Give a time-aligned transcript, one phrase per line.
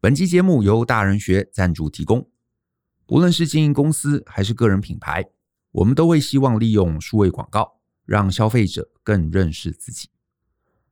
[0.00, 2.30] 本期节目由大人学赞助提供。
[3.08, 5.28] 无论是经营公司还是个人品牌，
[5.72, 10.08] 我们都会希望利用数位广告，让消费者更认识自己。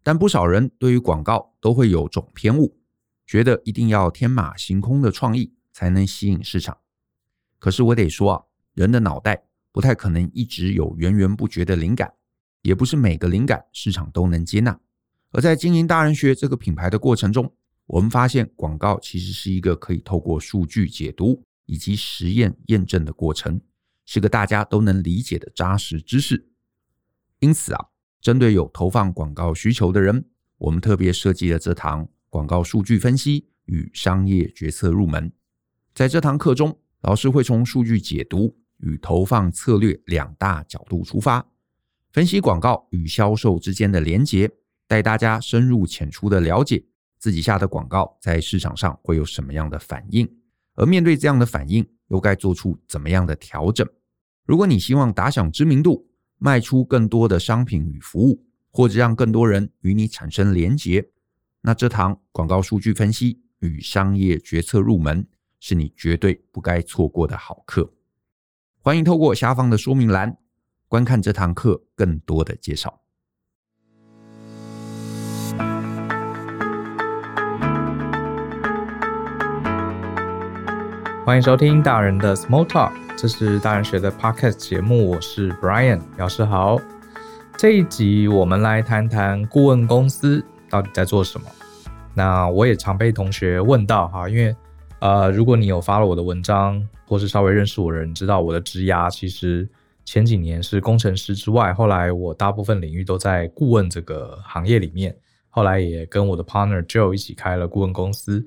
[0.03, 2.81] 但不少人对于广告都会有种偏误，
[3.25, 6.77] 觉得一定要天马行空的创意才能吸引市场。
[7.61, 8.43] 可是我得说啊，
[8.75, 12.13] 人的脑袋不太可能一直有源源不绝的灵感，
[12.63, 14.81] 也不是每个灵感市场都能接纳。
[15.31, 17.55] 而在经营大人学这个品牌的过程中，
[17.87, 23.61] 我们发现广告其实是一个可以透过数据解读以及实验验证的过程，
[24.05, 26.49] 是个大家都能理解的扎实知识。
[27.39, 27.87] 因此啊，
[28.21, 30.25] 针对有投放广告需求的人，
[30.59, 35.33] 我们特别设计了这堂广告数据分析与商业决策入门。
[35.95, 41.47] 在这堂课中，老师会从数据解读与投放策略两大角度出发，
[42.13, 44.51] 分析广告与销售之间的连结。
[44.89, 46.85] 带大家深入浅出的了解
[47.27, 50.33] 自己下的广告在市场上会有什么样的反应，
[50.77, 53.85] 而面对这样的反应，又该做出怎么样的调整？
[54.45, 61.05] 如果你希望打响知名度，卖出更多的商品与服务，或者让更多人与你产生连结，
[61.63, 65.27] 那这堂广告数据分析与商业决策入门
[65.59, 67.93] 是你绝对不该错过的好课。
[68.79, 70.39] 欢迎透过下方的说明栏
[70.87, 73.03] 观看这堂课更多的介绍。
[81.27, 86.81] 欢迎收听大人的 Small Talk，这是大人学的 Podcast 节目，我是 Brian，老师好。
[87.59, 91.49] 这一集我们来谈谈顾问公司到底在做什么。
[92.15, 94.55] 那我也常被同学问到哈，因为
[95.01, 99.69] 呃，如果你有发了我的文章，或是稍微认识我的人，知道我的职涯其实
[100.05, 105.13] 前几年是工程师之外，后来我大部分领域都在顾问这个行业里面，
[105.51, 108.47] 后来也跟我的 partner Joe 一起开了顾问公司。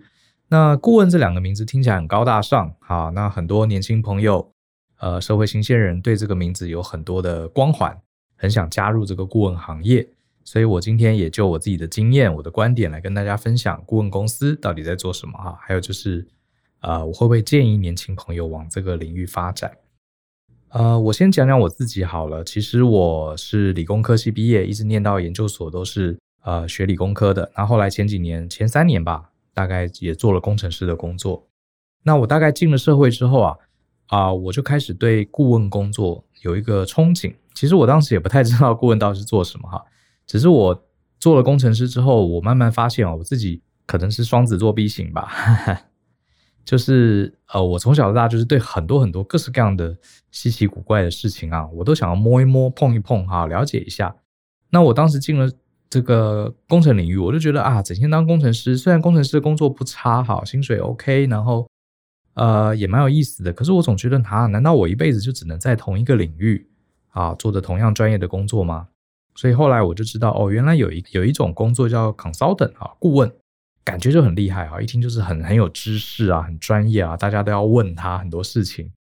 [0.52, 4.52] 那顾问这两个名字听起来很高大上，啊，那很多年轻朋友，
[4.98, 7.96] 呃，社会新鲜人对这个名字有很多的光环，
[8.36, 10.08] 很想加入这个顾问行业，
[10.44, 16.28] 所以我今天也就我自己的经验、我的观点来跟大家分享顾问公司到底在做什么哈，还有就是，
[16.82, 19.72] 呃，我会不会建议年轻朋友往这个领域发展？
[20.70, 29.29] 呃，我先讲讲我自己好了，其实我是理工科系毕业，一直念到研究所都是呃学理工科的，那后来前几年前三年吧。
[29.54, 31.48] 大概也做了工程师的工作，
[32.04, 33.58] 那我大概进了社会之后啊，
[34.08, 37.34] 啊，我就开始对顾问工作有一个憧憬。
[37.54, 39.84] 其实我当时也不太知道顾问到底是做什么哈，
[40.26, 40.88] 只是我
[41.20, 45.30] 做了工程师之后，我慢慢发现啊，我自己可能是双子座 B 型吧，
[46.64, 49.98] 就是呃，我从小到大就是对很多很多各式各样的
[50.32, 54.16] 稀奇古怪的事情啊，我都想要摸一摸、碰一碰哈，了解一下。
[54.70, 55.52] 那我当时进了。
[55.90, 61.68] 这个工程领域，我就觉得啊，整天当工程师，虽然工程师的工作不差，哈，薪水 OK，然后
[62.36, 63.52] 呃也蛮有意思的。
[63.52, 66.70] 可是我总觉得，啊，难道我一辈子就只能在同一个领域
[67.10, 68.88] 啊做着同样专业的工作吗？
[69.34, 73.32] 所以后来我就知道，哦，原来有一有一种工作叫 consultant 啊，顾问，
[73.84, 78.92] 感觉就很厉害啊，一听就是很很有知识啊，很专业啊，大家都要问他很多事情。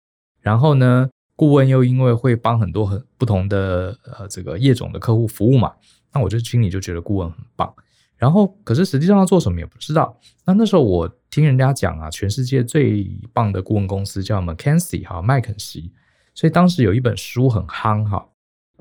[0.42, 5.74] 然后呢，顾问又因为会帮很多很不同的呃这个业种的客户服务嘛。
[6.14, 7.74] 那我就心里就觉得顾问很棒，
[8.18, 10.20] 然后可是实际上要做什么也不知道。
[10.46, 15.94] 那那时候我听人家讲啊，全世界最棒的顾问公司叫 McKinsey 哈，麦肯锡。
[16.34, 18.28] 所以当时有一本书很夯哈，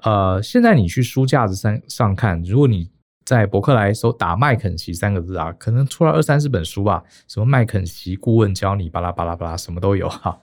[0.02, 2.88] 呃，现在你去书架子上上看，如果你
[3.24, 10.40] 在博客来搜打麦肯锡三个字啊，可能出了二三十本书吧，什么麦肯锡顾问教你巴拉巴拉巴拉，什么都有哈。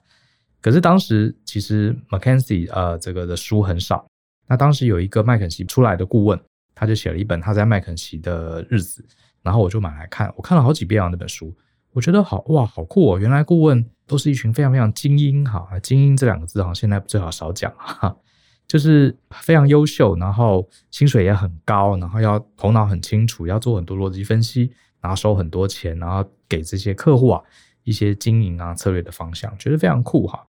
[0.60, 4.06] 可是当时其实 McKinsey 呃这个的书很少，
[4.46, 6.38] 那当时有一个麦肯锡出来的顾问。
[6.76, 9.04] 他就写了一本他在麦肯锡的日子，
[9.42, 11.52] 然后我就买来看，我看了好几遍啊那本书，
[11.92, 13.18] 我觉得好哇，好酷哦！
[13.18, 18.14] 原来顾问都是一群非常非常精英，哈，精英这两个字哈，现在最好少讲哈，
[18.68, 24.70] 就是非常优秀，然后薪水也很高，然后要头脑很清楚，要做很多逻辑分析，
[25.00, 27.42] 然后收很多钱，然后给这些客户啊
[27.84, 30.46] 一些经营啊策略的方向，觉得非常酷哈，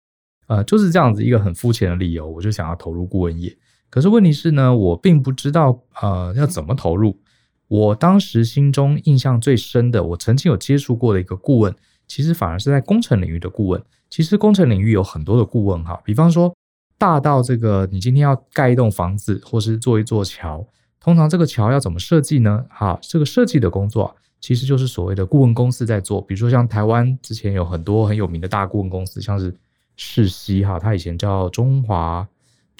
[0.46, 3.52] 呃，就是这样子一个很肤浅的理由，我就想要投入顾问业。
[3.92, 7.20] 可是问题是呢，我并不知道呃要怎么投入。
[7.68, 11.74] 我当时心中印象最深的，我曾经有接触过的一个顾问，
[12.08, 13.82] 其实反而是在工程领域的顾问。
[14.08, 16.54] 其实工程领域有很多的顾问哈，比方说
[16.96, 20.66] 大到这个你今天要盖一栋房子，或是做一座桥，
[20.98, 22.64] 通常这个桥要怎么设计呢？
[22.70, 26.18] 哈，这个设计的工作其实就是所谓的顾问公司在做。
[26.22, 29.54] 比如说像台湾之前有很多很有名的大顾问公司，像是
[29.96, 32.26] 世熙哈，它以前叫中华。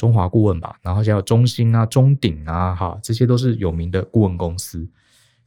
[0.03, 4.85] 中华顾问吧，然后像中兴啊、中鼎啊，哈，这些都是有名的顾问公司。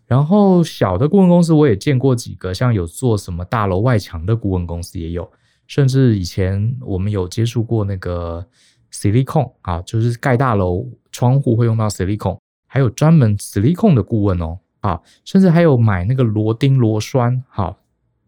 [0.06, 5.30] 然后小的顾问公司我也见过几个，像有做什么大楼外墙的顾问公司也有，
[5.68, 8.48] 甚至以前我们有接触过那个
[8.94, 17.78] silicon 啊，就是盖大楼窗户会用到 silicon，还有专门 silicon 的顾问哦，啊，甚至还有买那个螺钉螺栓，好，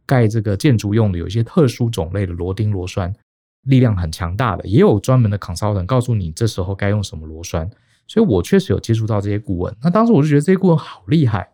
[0.06, 3.16] 盖这个建筑用的有一些特殊种类的螺钉螺栓，
[3.68, 7.70] 力量很强大的，也有专门的 consultant 告诉你这时候该用什么螺栓，
[8.08, 11.50] 所以我确实有接触到这些顾问，那当时我就觉得这些顾问好厉害。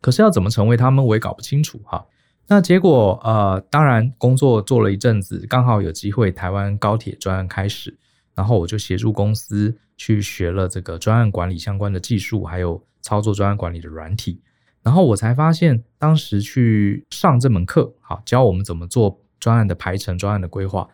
[0.00, 2.06] 可是要怎么成为他们，我也搞不清楚哈。
[2.48, 7.96] 那结果呃，当然工作做了一阵子，刚好有机会台湾高铁专案开始，
[8.34, 14.40] 然后我就协助公司去学了这个专案管理相关的技术，还有操作专案管理的软体。
[14.82, 20.88] 然后我才发现，当时去上这门课，好教我们怎么做专案的排程、专案的规划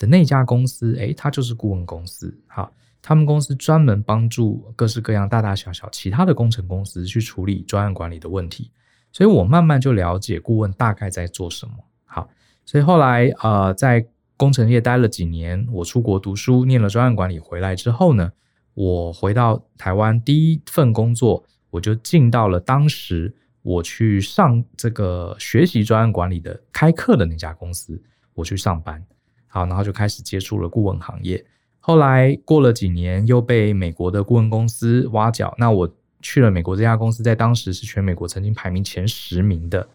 [0.00, 2.72] 的那家公司，诶，它就是顾问公司，好。
[3.02, 8.70] 他们公司专门帮助各式各样大大小小其他的工程公司去处理专案管理的问题，
[9.10, 11.72] 所以我慢慢就了解顾问大概在做什么。
[12.04, 12.28] 好，
[12.66, 14.06] 所以后来呃，在
[14.36, 18.30] 工程业待了几年，我出国读书，念了专案管理回来之后呢，
[18.74, 27.98] 我回到台湾第一份工作，我就进到了当时我去上这个学习专案管理的开课的那家公司，
[28.34, 29.02] 我去上班。
[29.50, 31.44] 好，然后就开始接触了顾问行业。
[31.80, 35.54] 后来过了几年，又被美国的顾问公司挖角。
[35.58, 35.92] 那我
[36.22, 39.88] 去了美国这家公司，在当时是全美国曾经排名前十名的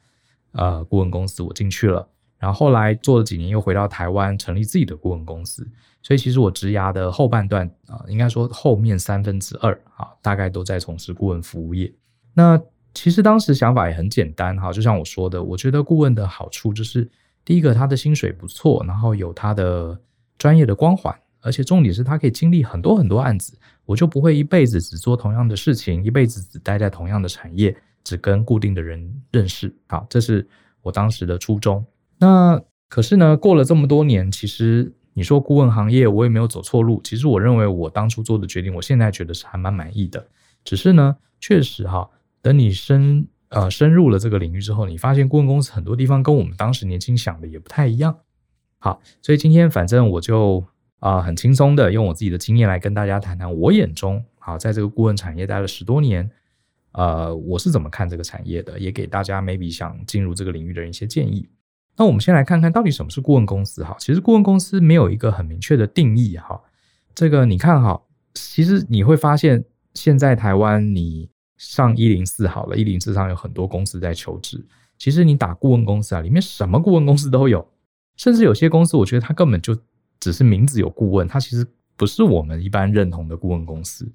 [0.52, 2.08] 呃顾问公司，我进去了。
[2.38, 5.68] 然后后来做了几年，又回到台湾成立自己的顾问公司。
[6.04, 11.92] 所以其实我职涯的后半段啊，应该说后面三分之二啊，大概都在从事顾问服务业。
[12.34, 12.62] 那
[12.94, 17.10] 其实当时想法也很简单哈，就像我说的，我觉得顾问的好处就是
[17.46, 19.98] 第一个，他的薪水不错，然后有他的
[20.38, 21.16] 专业的光环。
[21.42, 23.56] 而且重点是他可以经历很多很多案子，
[23.86, 29.72] 我就不会一辈子只做同样的事情，一辈子只待在同样的产业，只跟固定的人认识。
[29.88, 30.48] 好，这是
[30.82, 31.86] 我当时的初衷。
[32.18, 32.60] 那
[32.90, 37.00] 可是呢，过了这么多年，其实你说顾问行业，我也没有走错路。
[37.04, 40.28] 其实我认为我当初做的决定，我现在觉得是还蛮满意的。
[40.64, 42.10] 只是呢，确实哈，
[42.42, 48.16] 等你升呃深入了这个领域之后，你发现顾问公司很多地方跟我们当时年轻想的也不太一样。
[48.78, 50.64] 好，所以今天反正我就。
[51.00, 56.28] 啊、很轻松的用我自己的经验来跟大家谈谈我眼中，好，在这个顾问产业待了十多年，
[56.94, 61.48] 呃，我是怎么看这个产业的，也给大家 maybe 想进入这个领域的人一些建议。
[61.96, 63.96] 那我们先来看看到底什么是顾问公司哈。
[64.00, 66.60] 其实顾问公司没有一个很明确的定义哈。
[67.14, 68.02] 这个你看哈，
[68.34, 69.64] 其实你会发现
[69.94, 74.66] 现在台湾你上一零四好了，一零四上有很多公司在求职。
[74.98, 77.68] 其实你打顾问公司啊，里面什么顾问公司都有，
[78.16, 79.76] 甚至有些公司我觉得它根本就。
[80.18, 84.10] 只是名字有顾问，它其实不是我们一般认同的顾问公司。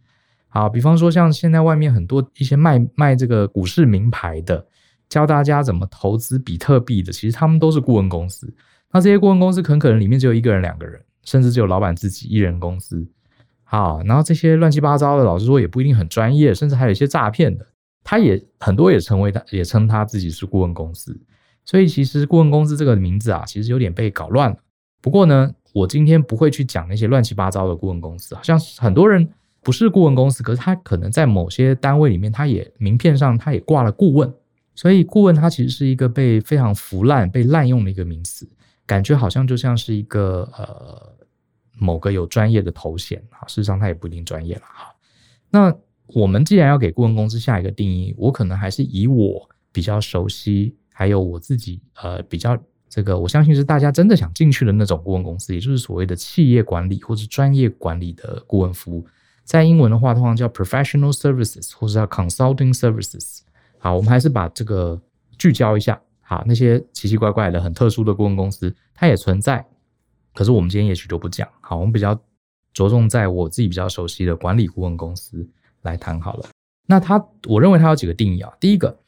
[0.48, 4.66] 好，比方说像现在外面很多一些卖卖这个股市名牌的，
[5.10, 8.52] 教大家怎么投资比特币的，其实他们都是顾问公司。
[8.90, 13.06] 那这些顾问公司很可能里面只有一个人、两个人，甚至只有老板自己一人公司。
[13.70, 17.64] 好，然后这些乱七八糟的，老实说也不一定很专业，甚至还有一些诈骗的，
[18.02, 21.16] 他也很多也成为他也称他自己是顾问公司。
[21.64, 24.56] 所以其实顾问公司这个名字啊，其实有点被搞乱了。
[25.00, 29.28] 不过呢，我今天不会去讲那些乱七八糟的顾问公司，好像很多人
[29.62, 34.34] 不是顾问公司，可是他可能在某些单位里面，他也名片上他也挂了顾问，
[34.74, 38.48] 所以顾问他其实是一个被非常腐烂、被滥用的一个名词，
[38.84, 41.14] 感觉好像就像是一个呃
[41.80, 44.94] 某个有专业的头衔啊，事实上他也不一定专业了哈。
[45.50, 45.74] 那
[46.06, 52.56] 我们既然要给顾问公司下一个定义，我可能还是以我比较熟悉，还有我自己呃比较。
[52.92, 59.06] 这个我相信是大家真的想进去的那种顾问公司，也就是所谓的企业管理或者专业管理的顾问服务。
[59.44, 63.42] 在英文的话，通常叫 professional services 或者叫 consulting services。
[63.78, 65.00] 好，我们还是把这个
[65.38, 66.00] 聚焦一下。
[66.20, 69.64] 好，那些奇奇怪怪的、很特殊的顾问公司，它也存在。
[70.34, 71.48] 可是我们今天也许就不讲。
[71.60, 72.14] 好，我们比较
[72.72, 75.48] 着重在我自己比较熟悉的管理顾问公司
[75.82, 76.48] 来谈好了。
[76.86, 78.52] 那它，我认为它有几个定义啊。
[78.60, 78.98] 第一个，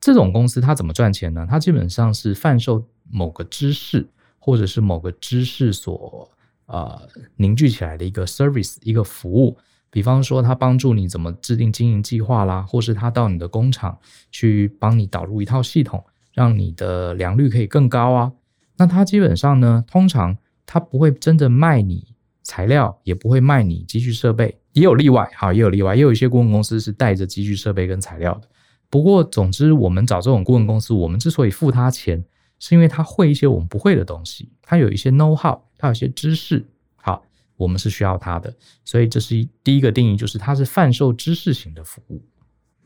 [0.00, 1.46] 这种公司它怎么赚钱呢？
[1.48, 2.84] 它基本上是贩售。
[3.10, 6.26] 某个知识，或者是某个知识所
[6.64, 9.58] 呃凝聚起来的一个 service，一个服务，
[9.90, 13.98] 比方说他帮助你怎么制定经营计划啦，或是他到你的工厂
[14.30, 16.02] 去帮你导入一套系统，
[16.32, 18.32] 让你的良率可以更高啊。
[18.78, 22.06] 那他基本上呢，通常他不会真的卖你
[22.42, 28.48] 材料，也不会卖你机具设备，也有例外，好，也有例外，也有一些顾问公司是带着机具设备跟材料的。
[28.90, 32.24] 不过总之，我们找这种顾问公司，我们之所以付他钱。
[32.60, 37.22] 是因为他会一些我们不会的东西，他有一些 know how，他有一些知识，好，
[37.56, 38.54] 我们是需要他的，
[38.84, 42.24] 所以这是第一个定义，就是他是贩售知识型的服务。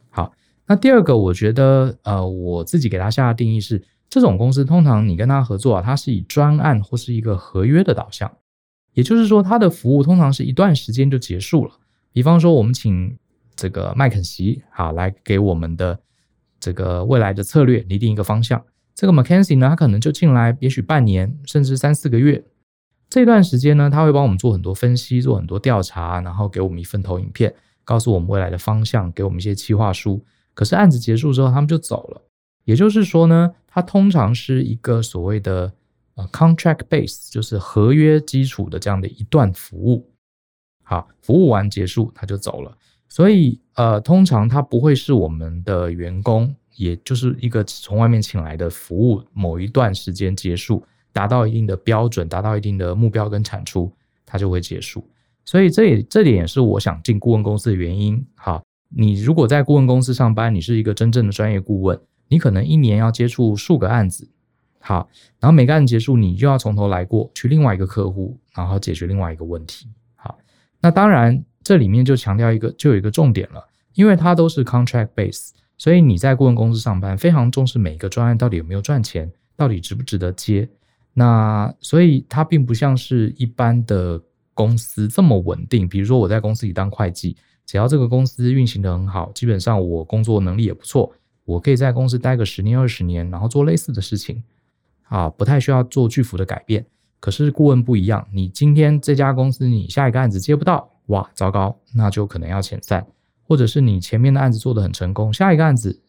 [0.08, 0.32] 好，
[0.66, 8.30] 那第二个，我觉得呃，我自己给他下的定义是，这种公司通常你跟他合作啊，它是以专案或是一个合约的导向，
[8.94, 11.72] 也就是说，它的服务通常是一段时间就结束了。
[12.12, 13.16] 比方说，我们请
[13.54, 15.98] 这个麦肯锡啊来给我们的
[16.58, 22.44] 这个未来的策略拟定一个方向，这个 McKinsey 呢，他可能就进来，也许半年甚至三四个月。
[23.10, 30.24] 这段时间呢，他会帮我们做很多分析，做很多调查，然后给我们一份投影片，告诉我们未来的方向，给我们一些企划书。
[30.54, 32.22] 可是案子结束之后，他们就走了。
[32.68, 35.72] 也就是说呢，它通常是一个所谓的
[36.16, 40.06] 呃 contract base，就是合约基础的这样的一段服务。
[40.82, 42.76] 好，服务完结束，他就走了。
[43.08, 50.84] 所以呃，通常他不会是我们的员工，也就是一个从外面请来的服务，某一段时间结束。
[51.10, 53.90] 达到一定的标准，达到一定的目标跟产出，
[54.26, 55.02] 它就会结束。
[55.46, 58.22] 所以这也这点也是我想进顾问公司的原因。
[58.34, 58.62] 好，
[58.94, 61.98] 你如果在顾问公司上班，你是一个真正的专业顾问，
[62.28, 64.28] 你可能一年要接触数个案子。
[64.80, 65.08] 好，
[65.40, 69.88] 然后每个案子结束，你又要从头来过去另外一个客户，然后解决另外一个问题。
[70.14, 70.38] 好，
[70.80, 73.62] 那当然这里面就强调一个，就有一个重点了，
[73.94, 80.66] 因为它都是 contract base，所以你在顾问公司上班，非常重视每一个专案到底有没有赚钱，到底值不值得接。
[81.12, 84.22] 那所以它并不像是一般的
[84.54, 85.88] 公司这么稳定。
[85.88, 91.12] 比如说我在公司里当会计，只要这个公司运行得很好，基本上我工作能力也不错，
[91.48, 94.42] 我可以在公司待个十年二十年，然后做类似的事情，
[95.04, 96.84] 啊，不太需要做巨幅的改变。
[97.20, 103.06] 可是顾问不一样，你今天这家公司你下一个案子接不到，哇，糟糕，那就可能要遣散，
[103.42, 106.02] 或者是你前面的案子做得很成功，下一个案子，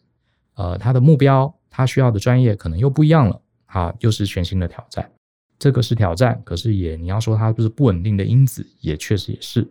[0.56, 3.42] 呃，他的目标他需要的专业可能又不一样了。
[3.72, 5.12] 啊，又是全新的挑战，
[5.60, 9.68] 这个是挑战，可是也你要说它不是不稳定的因子，也确实也是。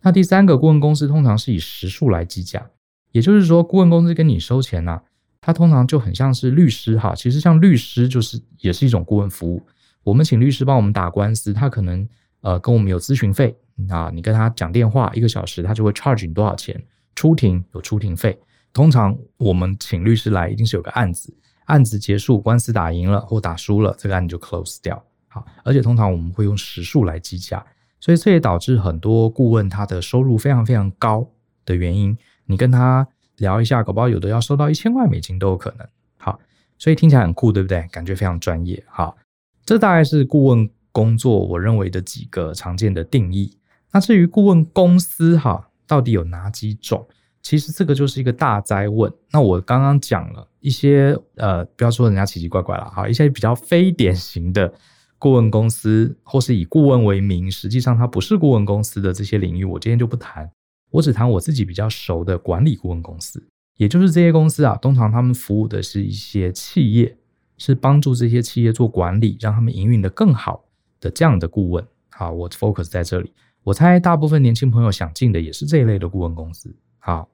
[0.00, 2.68] 那第三个，顾问公司通常是以时数来计价，
[3.12, 5.02] 也就是说，顾问公司跟你收钱呐、啊，
[5.40, 7.14] 它通常就很像是律师哈。
[7.14, 9.62] 其实像律师就是也是一种顾问服务，
[10.02, 12.08] 我们请律师帮我们打官司，他可能
[12.40, 13.56] 呃跟我们有咨询费
[13.88, 16.82] 啊，你跟他讲电话一个小时，他就会 charge 你多少钱，
[17.14, 18.38] 出庭有出庭费。
[18.72, 21.34] 通常我们请律师来，一定是有个案子。
[21.66, 25.02] 案子结束，官司打赢了或打输了，这个案子就 close 掉。
[25.28, 27.64] 好，而且通常我们会用时数来计价，
[28.00, 31.26] 所以这也导致很多顾问他的收入非常非常高
[31.64, 32.16] 的原因。
[32.52, 33.06] 你跟他
[33.38, 35.88] 聊一下，搞不好有的要收到一千万美金都有可能。
[36.18, 36.38] 好，
[36.78, 37.88] 所以听起来很酷，对不对？
[37.90, 38.84] 感觉非常专业。
[38.86, 39.16] 好，
[39.64, 43.56] 这大概是顾问工作我认为的几个常见的定义。
[43.90, 47.08] 那至于顾问公司哈，到底有哪几种？
[47.42, 49.12] 其实这个就是一个大哉问。
[49.32, 54.72] 那我刚刚讲了一些，呃，不要说人家奇奇怪怪了，哈，一些比较非典型的
[55.18, 60.48] 顾问公司，或是以顾问为名，实际上它不是顾问公司的这些领域，我今天就不谈。
[60.92, 63.42] 我只谈我自己比较熟的管理顾问公司，
[63.78, 67.16] 也就是这些公司啊，通常他们服务的是一些企业，
[67.58, 70.64] 是帮助这些企业做管理，让他们营运得更好
[71.00, 71.84] 的这样的顾问。
[72.10, 73.32] 好，我 focus 在这里。
[73.64, 76.74] 我猜大部分年轻朋友想进的也是这一类的顾问公司。
[76.98, 77.28] 好，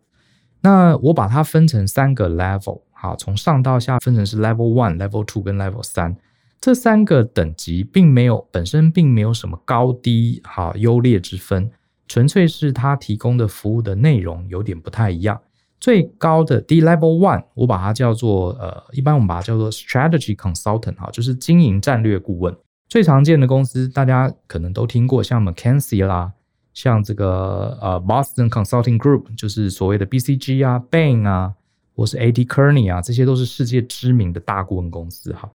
[0.61, 6.17] 那我把它分成三个 level，好，从上到下分成是 level one、level two 跟 level 三，
[6.61, 11.71] 这三个等级并没有本身并没有什么高低好优劣之分，
[12.09, 15.41] 纯粹是它提供的服务的内容有点不太一样。
[15.79, 22.57] 最高的 D level one，我把它叫做呃，一般我们把它叫做 strategy consultant，哈，就是经营战略顾问。
[22.89, 26.33] 最常见的公司大家可能都听过，像 McKinsey 啦。
[26.75, 31.53] 像这个呃，Boston Consulting Group 就是所谓的 BCG 啊，Bain 啊，
[31.95, 32.45] 或是 A.T.
[32.45, 35.51] Kearney 啊，这些都是世界知名的大顾问公司哈。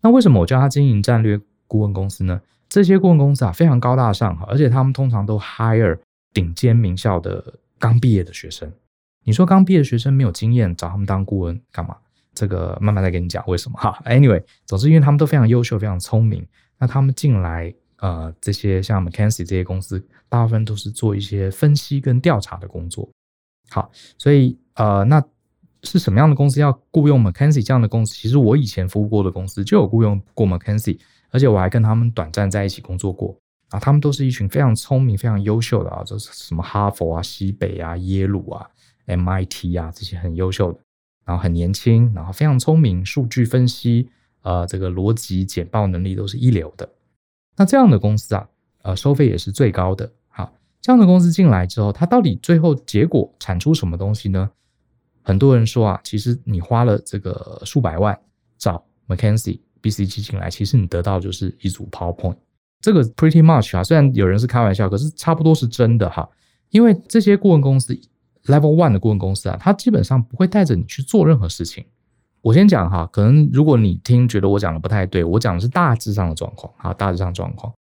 [0.00, 2.40] 那为什么我叫它经营战略顾问公司呢？
[2.72, 5.98] 这些顾问公司啊，非常高大上哈，而且他们通常都 hire
[6.32, 8.72] 顶尖名校的刚毕业的学生。
[9.24, 11.94] 你说刚毕业的学生没有经验，找他们当顾问干嘛？
[12.32, 14.02] 这个慢慢再跟你讲为什么哈。
[14.06, 16.46] Anyway，总之因为他们都非常优秀，非常聪明，
[16.78, 17.74] 那他们进来。
[17.98, 23.08] 呃，这些像 McKinsey 这些公司，大部分都是做一些分析跟调查的工作。
[23.70, 23.88] 好，
[24.18, 25.22] 所以呃，那
[25.84, 28.12] 是什么样的公司要雇佣 McKinsey 这样的公司？
[28.14, 30.98] 其实我以前服务过的公司就有雇佣过 McKinsey，
[31.32, 33.36] 而且我还跟他们短暂在一起工作过
[33.70, 33.80] 啊。
[33.80, 38.70] 他们都是一群非常聪明、非常优秀的啊，就是什么哈佛啊、西北啊、耶鲁啊、
[39.06, 40.78] MIT 啊这些很优秀的，
[41.24, 44.08] 然后很年轻，然后非常聪明，数据分析，
[44.42, 46.88] 呃，这个逻辑简报能力都是一流的。
[47.56, 48.48] 那这样的公司啊，
[48.82, 50.12] 呃，收费也是最高的。
[50.28, 54.50] 好，这样的公司进来之后，它到底最后结果产出什么东西呢？
[55.22, 58.18] 很多人说啊，其实你花了这个数百万
[58.58, 62.36] 找 McKinsey、BCG 进来，其实你得到就是一组 PowerPoint。
[62.80, 66.28] 这个 pretty much 啊，虽然有人是开玩笑，可是差不多是真的哈。
[66.70, 67.94] 因为这些顾问公司
[68.46, 71.84] Level One 的顾问公司啊，它基本上不会带着你去做任何事情。
[72.40, 77.72] 我先讲哈，可能如果你听觉得我讲的不太对，我讲的是大致上的状况啊，大致上状况。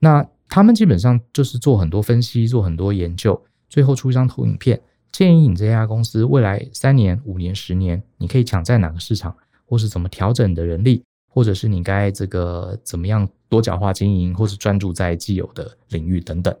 [0.00, 4.78] 那他们基本上就是做很多分析，做很多研究，最后出一张投影片，
[5.10, 11.02] 建议你这家公司未来三年、五年、十年，你可以抢在哪个市场，或是怎么调整你的人力，
[11.32, 16.54] 或者是你该这个怎么样多角化经营，或是专注在既有的领域等等。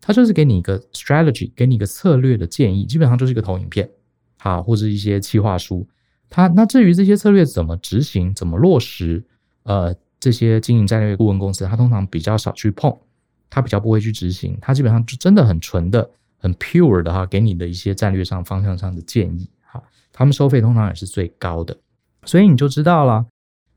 [0.00, 3.90] 他就是给你一个 strategy，给你一个策略的建议，基本上就是一个投影片，
[4.38, 5.86] 好，或者一些企划书。
[6.30, 9.22] 他那至于这些策略怎么执行、怎么落实，
[9.64, 12.96] 呃，这些经营战略顾问公司，他通常比较少去碰，
[13.50, 19.48] 他比较不会去执行，他基本上就真的很纯的、很 pure 的哈，给你的一些战略上、方向上的建议。
[19.60, 19.80] 哈，
[20.12, 21.76] 他们收费通常也是最高的，
[22.24, 23.26] 所以你就知道了。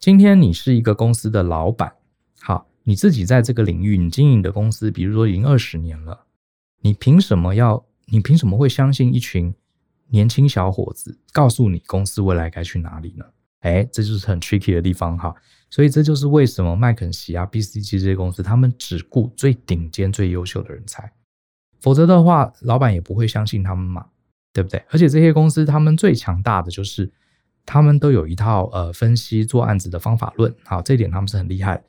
[0.05, 1.91] 今天你是一个公司的老板，
[2.39, 6.27] 好，你自己在这个领域你经营的公司，比如说已经二十年了，
[6.81, 7.83] 你凭什么要？
[8.05, 9.51] 你凭什么会相信一群？
[10.09, 13.25] 年轻小伙子告诉你公司未来该去哪里呢？
[13.61, 15.33] 哎，这就是很 tricky 的地方哈。
[15.71, 21.11] 所以这就是为什么麦肯锡啊、BCG 这些公司，他们只雇最顶尖、最优秀的人才，
[21.81, 24.05] 否则的话，老板也不会相信他们嘛，
[24.53, 24.85] 对不对？
[24.91, 27.11] 而且这些公司他们最强大的就是，
[27.65, 31.83] 他们都有一套呃分析做案子的方法论，好，这一点他们是很厉害。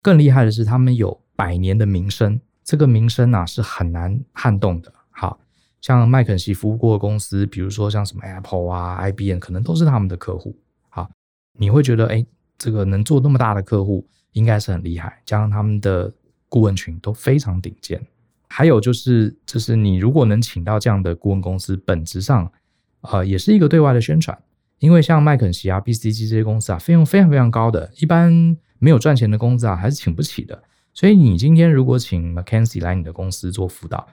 [0.00, 4.92] 更厉害的是，他们有百年的名声，这个名声啊是很难撼动的。
[5.10, 5.38] 好。
[5.80, 10.56] 像麦肯锡服务过的公司，比如说像什么 Apple 啊、IBM，可能都是他们的客户。
[10.88, 11.10] 好，
[11.58, 12.24] 你会觉得，哎，
[12.56, 15.20] 这个能做那么大的客户，应该是很厉害。
[15.26, 16.12] 加上他们的
[16.48, 18.00] 顾问群都非常顶尖。
[18.48, 22.52] 还有就是，就是你如果能请到这样的顾问公司，本质上，
[23.00, 24.40] 呃，也是一个对外的宣传。
[24.82, 30.60] 因为像麦肯锡啊、BCG 这些公司啊，费用非常非常高的，一般没有赚钱的公司啊，还是请不起的。
[30.92, 34.04] 所以你今天如果请 McKinsey 来你的公司做辅导，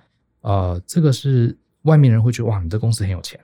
[0.42, 3.40] 呃，这个是外面人会觉得哇，你这公司很有钱，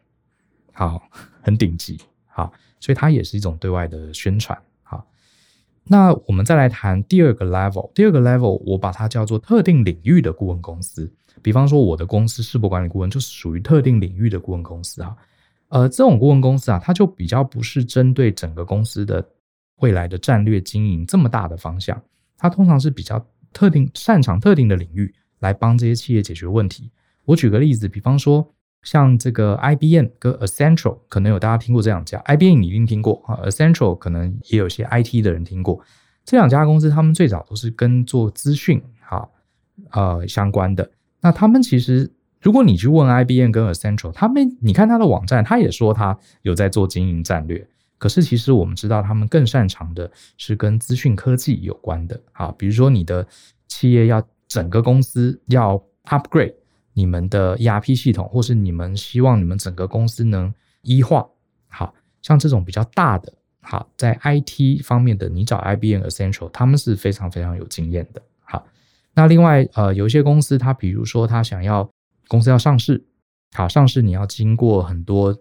[0.71, 1.01] 好，
[1.41, 5.03] 很顶级，好，所以它也是一种对外的宣传，好。
[5.85, 11.11] 那我们再来谈第二个 level，第二个 level 我把它叫做特定领域的顾问公司。
[11.41, 15.15] 比方说，我的公司世博管理顾问就是属于特定领域的顾问公司啊。
[15.75, 19.23] 呃，这种顾问公司啊，它就比较不是针对整个公司的
[19.81, 22.01] 未来的战略经营这么大的方向，
[22.37, 25.13] 它通常是比较特定、擅长特定的领域。
[25.39, 26.89] 来帮这些企业解决问题。
[27.25, 32.17] 我举个例子，比方说像这个 IBM 跟 Accenture，可能有大家听过这两家。
[32.25, 35.79] IBM 你一定听过啊，Accenture 可能也有些 IT 的人听过。
[36.23, 39.29] 这两家公司，他们最早都是跟做资讯哈
[39.91, 40.89] 呃相关的。
[41.21, 42.09] 那他们其实，
[42.45, 47.67] 如果你去问 IBM 跟 Accenture，他们你看他的网站，他也说他有在做经营战略。
[47.97, 52.21] 可是其实我们知道，他们更擅长的是跟资讯科技有关的。
[52.31, 53.27] 好，比如说你的
[53.67, 54.25] 企业要。
[54.47, 56.53] 整个公司要 upgrade
[56.93, 60.53] 你们的 ERP 系统，或是你们希望你们整个公司能
[60.83, 61.27] 一化，
[61.67, 68.21] 好像这种比较大的，好在 IT 方面的，你找 IBM、Accenture，他们是非常非常有经验的。
[68.43, 68.63] 好，
[69.15, 71.89] 那另外呃，有一些公司，它比如说它想要
[72.27, 73.05] 公司要上市，
[73.53, 75.37] 好上市你要经过很多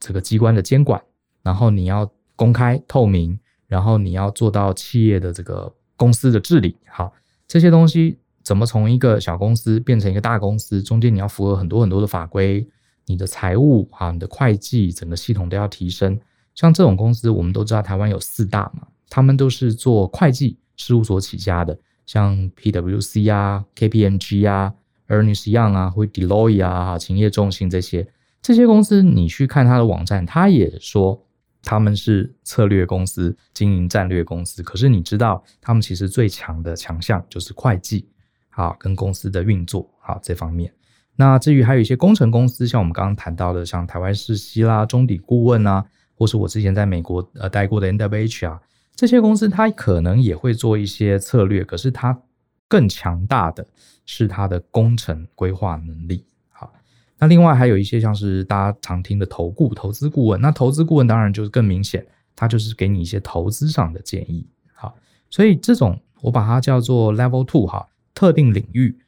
[0.00, 1.02] 这个机关的监管，
[1.42, 7.12] 然后你要公开透明，然后你要做到企业的这个公司的治理，好
[7.46, 8.18] 这些东西。
[8.44, 10.82] 怎么从一个小公司变成一个大公司？
[10.82, 12.66] 中间你要符合很多很多的法规，
[13.04, 16.18] 你的财务啊，你的会计，整个系统都要提升。
[16.54, 24.72] 像这种公司，我们都知道台湾有四大嘛，他们都是做会计事务所起家的，像 PwC 啊、KPMG 啊、
[25.08, 28.06] Ernst Young 啊，或 Deloitte 啊、勤业中心这些
[28.40, 31.26] 这些公司，你去看他的网站，他也说
[31.62, 34.62] 他们是策略公司、经营战略公司。
[34.62, 38.08] 可是你知道，他们其实最强的强项就是会计。
[38.50, 40.72] 啊，跟公司的运作啊这方面，
[41.14, 45.84] 那至于还有一些工程公司，像我们刚刚谈到的，像台湾世熙啦、中鼎顾问啊，
[46.16, 48.60] 或是我之前在美国呃待过的 NWH 啊，
[48.96, 52.20] 这些公司它可能也会做一些策略，可是它
[52.68, 53.66] 更强大的
[54.06, 56.24] 是它的工程规划能力。
[56.50, 56.72] 好，
[57.18, 64.46] 那另外还有一些像是大家常听的投顾、投资顾问，那投资顾问当然就是更明显，它就是给你一些投资上的建议。
[64.74, 64.94] 好，
[65.30, 67.88] 所以这种我把它叫做 Level Two 哈。
[68.14, 68.98] 特定领域，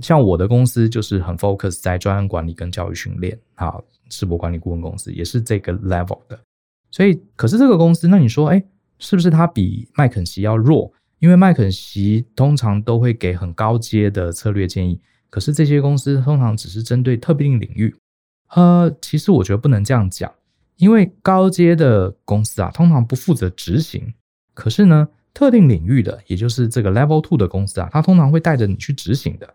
[0.00, 6.38] 像我的公司就是很 focus 在专案管理跟教育训练，好，世博管理顾问公司也是这个 level 的。
[6.92, 8.62] 所以，可是这个公司，那你说，哎，
[9.00, 10.92] 是不是它比麦肯锡要弱？
[11.22, 17.94] 因为麦肯锡通常都会给很高阶的策略建议，可是这些公司通常只是针对特定领域。
[18.48, 20.32] 呃，其实我觉得不能这样讲，
[20.78, 24.12] 因为高阶的公司啊，通常不负责执行，
[24.52, 25.08] 可是呢。
[25.34, 29.54] 特定领域的，也就是这个 Level Two 的公司啊，它通常会带着你去执行的，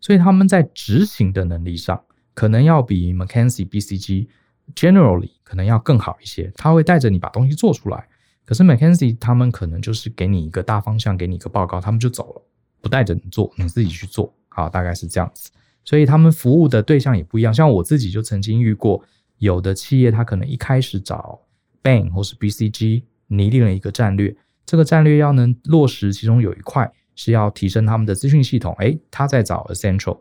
[0.00, 2.02] 所以他们在执行的能力上
[2.32, 4.26] 可能要比 McKinsey、BCG
[4.74, 6.50] generally 可能要更好一些。
[6.56, 8.08] 他会带着你把东西做出来，
[8.48, 12.42] 可是 McKenzie 他们可能就是给你一个大方向，给你一个报告，他们就走了，
[12.80, 14.34] 不带着你做，你自己去做。
[14.48, 15.50] 好，大概是这样子。
[15.84, 17.52] 所以他们服务的对象也不一样。
[17.52, 19.04] 像我自己就曾经遇过，
[19.36, 21.38] 有的企业他可能一开始找
[21.82, 24.34] Bank 或是 BCG 拟定了一个战略，
[24.64, 28.74] 这个战略要能落实，其中有一块是要提升他们的资讯系统。
[28.78, 30.18] 诶，他在找 Accenture，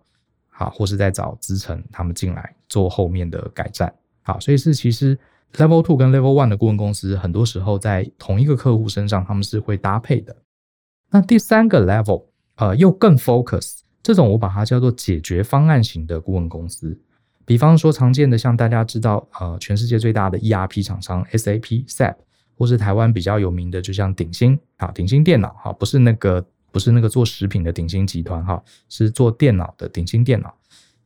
[0.50, 3.94] 好，或是在找资诚他们进来做后面的改善。
[4.22, 5.18] 好，所以是其实
[5.54, 10.36] Level Two 跟 Level One 的顾问公司，很多时候在同一个客户身上他们是会搭配的。
[11.10, 13.80] 那第三个 Level，呃，又更 Focus。
[14.04, 16.98] 这种我把它叫做解决方案型的顾问公司，
[17.44, 22.16] 比方说常见的像大家知道，呃，全世界最大的 ERP 厂商 SAP、SAP，
[22.58, 30.54] 或是台湾比较有名的，就像鼎新，啊，鼎新电脑，哈，不是那个不是那个做食品的鼎新集团，哈，是做电脑的鼎新电脑。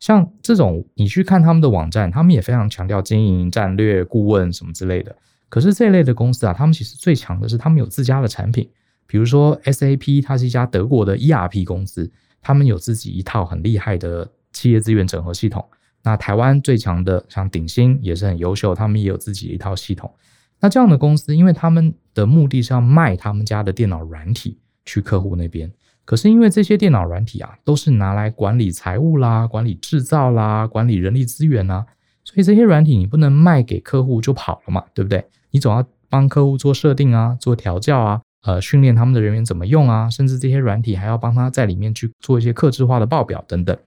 [0.02, 5.16] 像这种，你去看他们的网站，他们也非常强调经营战略顾问什么之类的。
[5.48, 8.70] 可是这类的公司啊，他们其实最强的是他们有自家的产品，
[9.08, 12.12] 比如说 SAP，它是一家德国的 ERP 公司。
[12.42, 15.64] 他们有自己一套很厉害的企业资源整合系统。
[16.02, 20.12] 那台湾最强的像鼎新也是很优秀，他们也有自己一套系统。
[20.60, 25.72] 那这样的公司，因为他们的目的是要卖他们家的电脑软体去客户那边。
[26.12, 31.86] 可是因为这些电脑软体啊，都是拿来管理财务啦、管理制造啦、管理人力资源啊，
[32.26, 35.24] 所以这些软体你不能卖给客户就跑了嘛，对不对？
[35.52, 38.22] 你总要帮客户做设定啊、做调教啊。
[38.44, 43.78] 呃，训练他们的人员怎么用啊，甚至这些软体还要帮他在里面去做一些客制化的报表等等。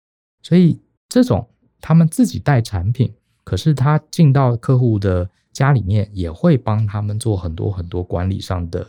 [0.42, 1.46] 所以这种
[1.82, 3.12] 他们自己带产品，
[3.44, 8.87] 可是他进到客户的家里面，也会帮他们做很多很多管理上的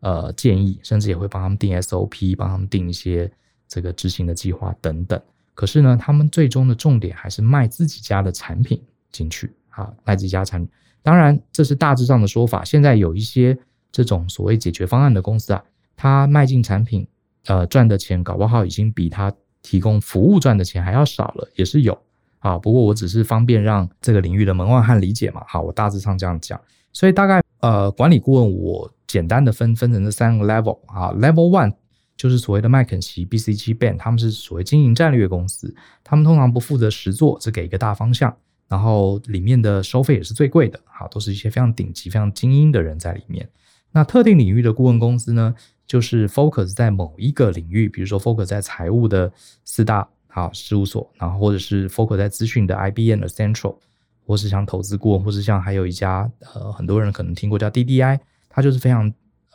[0.00, 3.30] 呃建议，甚至也会帮他们定 SOP，帮他们定一些
[3.68, 5.20] 这个执行的计划等等。
[5.54, 10.70] 可是呢，他们最终的重点还是卖自己家的产品进去啊，卖自己家产品。
[11.02, 12.64] 当然，这是大致上的说法。
[12.64, 13.58] 现在有一些。
[13.92, 15.60] 这种所谓解决方案的公司啊，
[15.96, 17.04] 他卖进产品，
[17.46, 21.98] 呃，赚的钱搞不好已经比他提供服务赚的钱还要少了，也是有
[22.38, 22.56] 啊。
[22.56, 26.60] 不过我只是方便让这个领域的门外汉理解嘛，好，我大致上这样讲。
[26.92, 31.74] 所以大概呃，管理顾问我简单的分分成这三个 level 啊，level one
[32.16, 38.36] 就是所谓的麦肯锡、BCG、Bain，他们是所谓经营战略公司，他们通常不负责实做，只给一个大方向，
[38.68, 43.48] 然后里面的收费也是最贵的，好，都是一些非常顶级、非常精英的人在里面。
[43.90, 45.52] 那特定领域的顾问公司呢，
[45.86, 49.32] 就是 focus 在某一个领域，比如说 focus 在财务的
[49.64, 53.76] 四大好事务所，然后或者是 focus 在资讯的 IBM、的 Central，
[54.24, 59.10] 或是像投资顾问，或是像还有一家呃很多人可能听过叫 DDI，它就是非常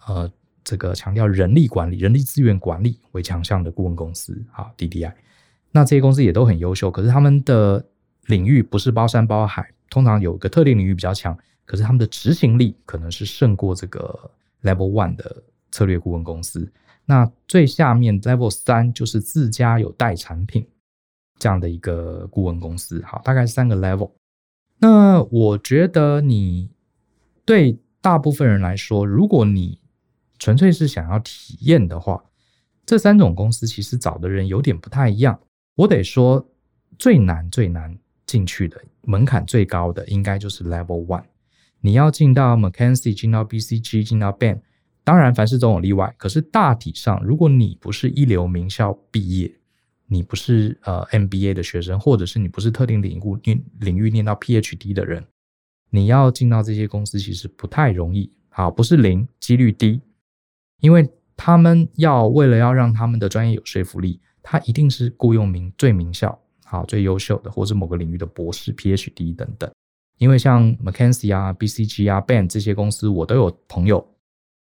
[0.08, 0.32] 呃
[0.64, 5.14] 这个强调人力管理、人力资源管理为强项的顾问公司好 DDI。
[5.72, 7.86] 那这些公司也都很优秀，可是他们的
[8.26, 11.38] 领域不是包山包海，通常有一个特定领域比较强。
[11.66, 14.32] 可是他们的执行力可能是胜过这个
[14.62, 16.72] Level One 的策略顾问公司。
[17.06, 20.68] 那最下面 Level 三就是自家有带产品
[21.38, 23.04] 这样的一个顾问公司。
[23.06, 24.12] 好，大概是三个 Level。
[24.78, 26.70] 那我觉得你
[27.44, 29.80] 对大部分人来说，如果你
[30.38, 32.24] 纯粹是想要体验的话，
[32.86, 35.40] 这三种公司其实找的人有点不太一样。
[35.74, 36.48] 我得说，
[37.00, 41.24] 最难最难进去的门槛最高的，应该就是 Level One。
[41.82, 44.60] 你要进到 McKinsey，进到 BCG，进到 BAN
[45.04, 46.14] 当然凡事总有例外。
[46.20, 49.52] 可是大体上，如果你不是一流名校毕业，
[50.06, 55.26] 你不是呃 MBA 的学生，或者是你不是特定领域领领域念到 PhD 的人，
[55.90, 58.32] 你要进到这些公司其实不太容易。
[58.50, 60.02] 好，不是零，几率低，
[60.80, 69.70] 因为他们要为了要让他们的专业有说服力，他一定是雇佣名最名校、好最优秀的，或是某个领域的博士、PhD 等等。
[70.18, 74.06] 因为像 McKinsey 啊、BCG 啊、ban 这些公司，我都有朋友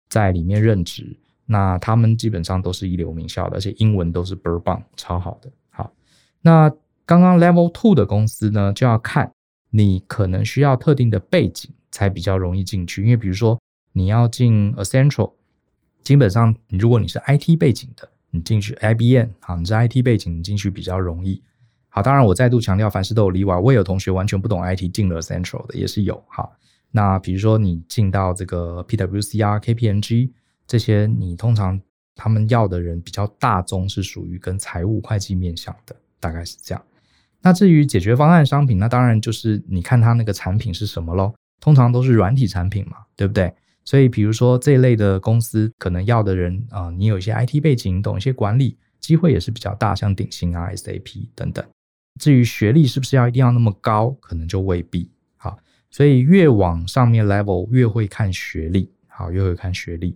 [0.08, 1.18] 在里面任职。
[1.46, 5.52] 那他们基本上都是一流名校的，而且英文都是倍儿棒，超好的。
[5.70, 5.92] 好，
[6.40, 6.70] 那
[7.06, 9.30] 刚刚 Level Two 的公司呢，就要看
[9.72, 13.02] 你可能需要特定的背景才比较容易进去。
[13.02, 13.60] 因为比如说
[13.94, 15.34] 你要进 Accenture，
[16.04, 21.42] 基本上如果你是 IT 背景的，你进去 IBM，好，你是 IT 背景，你进去比较容易。
[21.90, 23.58] 好，当然我再度强调，凡事都有例外。
[23.58, 26.24] 我也有同学完全不懂 IT 进了 Central 的，也是有。
[26.30, 26.50] 哈，
[26.92, 30.30] 那比如说你进到这个 PwC 啊、KPMG
[30.66, 31.82] 这些，你通常
[32.16, 36.82] 他们要的人比较大宗是属于跟财务会计面向的，大概是这样。
[37.42, 43.54] 那至于解决方案商品，那当然就是你看它那个产品是什么咯，通常都是软体产品嘛，对不对？
[43.84, 51.66] 所以比如说这一类的公司，可能要的人啊、你有一些 IT 背景，懂一些管理，机会也是比较大，像鼎新啊、SAP 等等。
[52.20, 55.10] 至于学历是不是要一定要那么高，可能就未必。
[55.38, 55.58] 好，
[55.90, 60.16] 所以越往上面 level 越会看学历，好，越会看学历，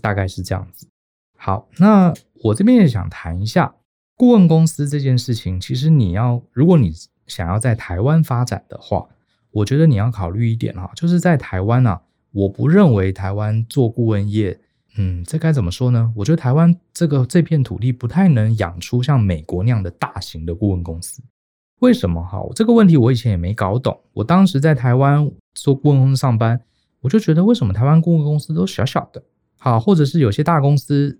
[0.00, 0.88] 大概是这样子。
[1.36, 3.72] 好，那我这边也想谈一下
[4.18, 5.60] 顾问公司这件事情。
[5.60, 6.92] 其实你要，如果你
[7.28, 9.06] 想要在台湾发展的话，
[9.52, 12.02] 我觉得你要考虑一点哈，就是在台湾啊，
[12.32, 14.58] 我不认为台湾做顾问业，
[14.96, 16.12] 嗯，这该怎么说呢？
[16.16, 21.22] 我觉得台湾这个这片土地不太能养出像美国那样的大型的顾问公司。
[21.78, 22.44] 为什么哈？
[22.56, 23.96] 这个问题我以前也没搞懂。
[24.12, 26.60] 我当时在台湾做顾问公司上班，
[27.00, 29.22] 我就觉得为什么台湾顾问公司都小小的，
[29.58, 31.16] 好，或者是有些大公司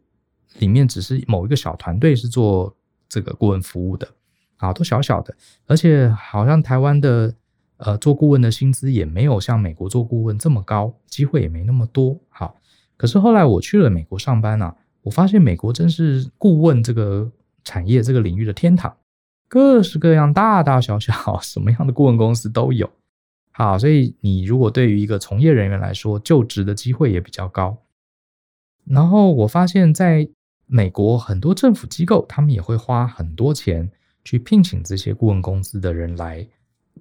[0.58, 2.74] 里面只是某一个小团队是做
[3.08, 4.08] 这个顾问服务的，
[4.56, 5.34] 啊，都小小的，
[5.66, 7.34] 而且好像台湾的
[7.78, 12.18] 呃做顾问的薪资也没有像美国做顾问这么高，机会也没那么多。
[12.28, 12.56] 好，
[12.96, 17.30] 可是后来我去了美国上班啊，我发现美国真是顾问这个
[17.64, 18.94] 产业这个领域的天堂。
[19.50, 22.90] 各式各样、大大小小、 什么样的顾问公司都有。
[23.50, 27.78] 好，所以你如果对于一个从业人员来说，就职的机会也比较高。
[28.84, 30.28] 然后我发现，在
[30.68, 33.90] 美国很多政府机构，他们也会花很多钱
[34.24, 36.46] 去聘请这些顾问公司的人来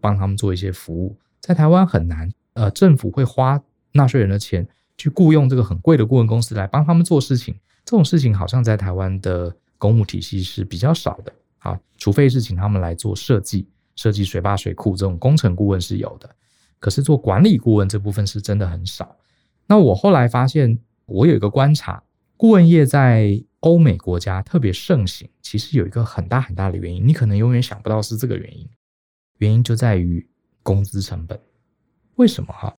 [0.01, 1.15] 帮他们做一些服务。
[1.41, 7.53] 在台湾很难，呃，政府会花纳税人的钱去雇佣这个很贵的顾问公司来帮他们做事情。
[7.85, 11.33] 这种事情好像在台湾的公务体系是比较少的。
[11.59, 16.29] 啊，除非是请他们来做设计，设计水坝、水库这种工程顾问是有的，
[16.79, 19.17] 可是做管理顾问这部分是真的很少。
[19.65, 22.01] 那我后来发现，我有一个观察，
[22.37, 28.69] 顾问业在欧美国家特别盛行，其实有一个很大很大的原因，你可能永远想不到是这个原因，
[29.39, 30.27] 原因就在于
[30.63, 31.39] 工资成本。
[32.15, 32.73] 为什么哈？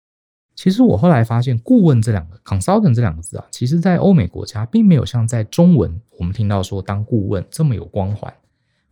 [0.54, 8.32] 其实我后来发现，顾问这两个 consultant 这两个字啊，其实在欧美国家并没有像在中文我们听到说当顾问这么有光环。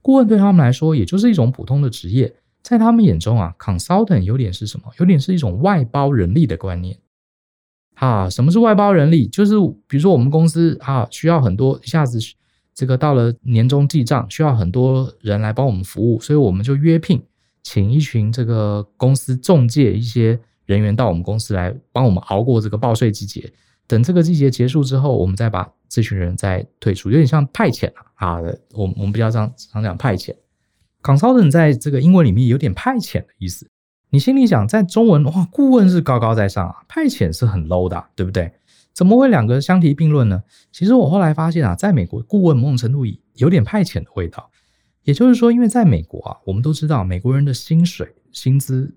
[0.01, 4.93] 顾问对他们来说，也就是一种普通的职业，在他们眼中啊，consultant 有点是什么？
[4.99, 6.97] 有点是一种外包人力的观念。
[7.97, 9.27] 啊，什么是外包人力？
[9.29, 9.55] 就是
[9.87, 12.19] 比如说我们公司啊，需要很多，一下子
[12.75, 17.23] 这个到了年终记账，需要很多人来帮我们服务，所以我们就约聘，
[17.63, 23.51] 请一群这个公司中介一些人员到我们公司来帮我们熬过这个报税季节。
[23.87, 28.05] 等这个季节结束之后，我们再把这群人再退出，有点像派遣啊。
[28.17, 28.41] 啊，
[28.75, 30.35] 我我们比较常常讲派遣。
[31.03, 33.71] consultant 在这个英文里面有点派遣的意思。
[34.17, 38.51] 你心里想，在中文哇，顾问是高高在上啊，派遣是很 low 的，对不对？
[38.95, 40.43] 怎么会两个相提并论呢？
[40.73, 44.51] 其实我后来发现啊，在美国，顾问某种程度有点派遣的味道。
[45.03, 48.91] 也就是说，因为在美国啊，我们都知道美国人的薪水薪资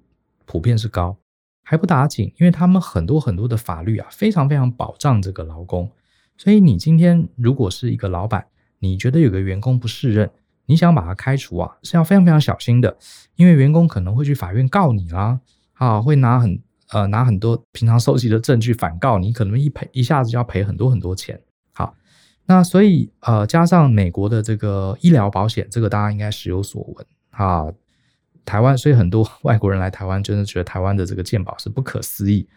[0.46, 1.18] 普遍是高。
[1.64, 5.92] 还不打紧，因为他们很多很多的法律啊，非常非常保障这个劳工。
[6.38, 8.46] 所以你今天如果是一个老板，
[8.80, 10.32] 你觉得有个员工不适任，
[10.70, 12.96] 你想把他开除啊，是要非常非常小心的，
[13.36, 15.40] 因为员工可能会去法院告你啦，
[15.74, 21.42] 啊，会拿很呃拿很多平常收集的证据反告你，可能一赔一下子就要赔很多很多钱。
[21.74, 21.96] 好，
[22.46, 27.66] 那所以呃加上美国的这个医疗保险，这个大家应该时有所闻啊。
[28.46, 32.48] 台湾，所以很多 外国人来台湾，真的觉得台湾的这个健保是不可思议。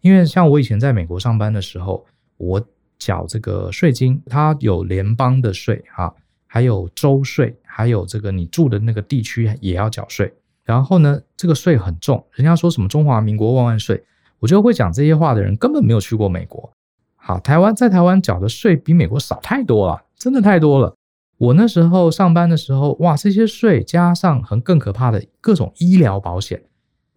[0.00, 2.06] 因为像我以前在美国上班的时候，
[2.38, 2.66] 我
[2.98, 6.14] 缴这个税金，它有联邦的税哈，
[6.46, 10.32] 还有州税，还有这个你住的那个地区也要缴税。
[10.62, 14.04] 然后呢，这个税很重，人家说什么中华民国万万税，
[14.38, 16.70] 我觉得会讲这些话的人根本没有去过美国。
[17.16, 20.94] 好，台湾在台湾缴的税比美国少太多了，真的太多了。
[21.38, 26.62] 我那时候上班的时候，哇，这些税加上很更可怕的各种医疗保险，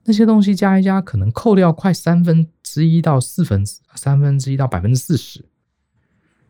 [0.05, 5.45] 那些东西加一加，可能扣掉快三分之一到四分之三分之一到百分之四十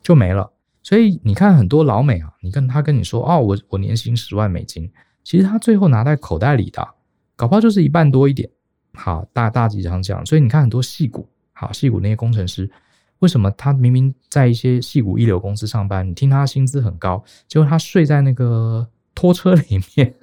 [0.02, 0.54] 就没了。
[0.86, 4.88] 所以你看很多老美啊，你跟他跟你说哦，我我年薪十万美金，
[5.24, 6.88] 其实他最后拿在口袋里的，
[7.36, 8.48] 搞不好就是一半多一点。
[8.94, 12.70] 好，大大体上讲，所以你看很多戏骨，好戏骨那些工程师。
[13.18, 20.14] 为什么他明明在一些戏骨一流公司上班，你听他薪资很高，结果他睡在那个拖车里面，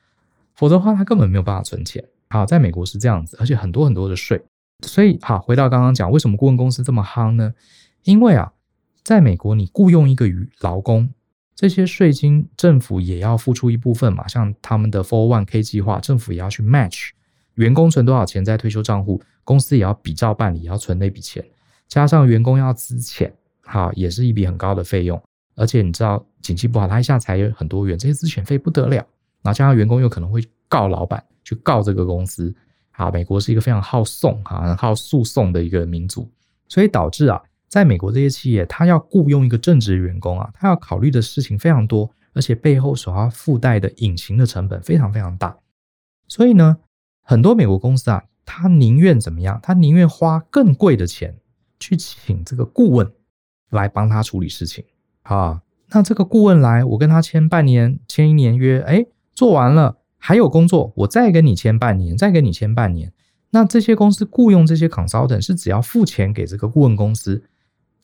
[0.54, 2.04] 否则的话他根本没有办法存钱。
[2.28, 4.44] 好，在美国是这样子，而且很多很多的税。
[4.82, 7.54] 所以好，回到刚刚讲，为什么顾问公司这么夯呢？
[8.02, 8.52] 因为啊，
[9.10, 10.24] 在美国你雇佣一个
[10.60, 11.12] 劳工，
[11.56, 17.08] 这些税金政府也要付出一部分嘛，像他们的 401k 计划，政府也要去 match，
[17.54, 21.44] 员工存多少钱在退休账户，公司也要比照办理，也要存那笔钱。
[21.88, 23.28] 加上员工要资遣，
[23.62, 25.20] 好，也是一笔很高的费用。
[25.56, 29.04] 而且你知道，景气不好，他一下裁员很多元，这些资遣费不得了。
[29.42, 32.54] 然后加上员工又可能会告老板，去告这个公司。
[32.92, 36.30] 好，美国是一个非常好讼、哈，很好诉讼的一个民族，
[36.68, 45.56] 所以导致啊，在美国这些企业，他要雇佣一个正职员工啊，他要考虑的事情非常多，而且背后所要附带的隐形的成本非常非常大。
[46.26, 46.78] 所以呢，
[47.22, 49.60] 很多美国公司啊，他宁愿怎么样？
[49.62, 51.38] 他宁愿花更贵的钱
[51.78, 53.08] 去请这个顾问
[53.70, 54.84] 来帮他处理事情
[55.22, 55.62] 啊。
[55.92, 63.12] 那这个顾问来，我跟他签半年、签一年约，哎，做完了还有工作，我再跟你签半年，再跟你签半年。
[63.50, 67.42] 那这些公司雇佣这些 consultant 是只要付钱给这个顾问公司，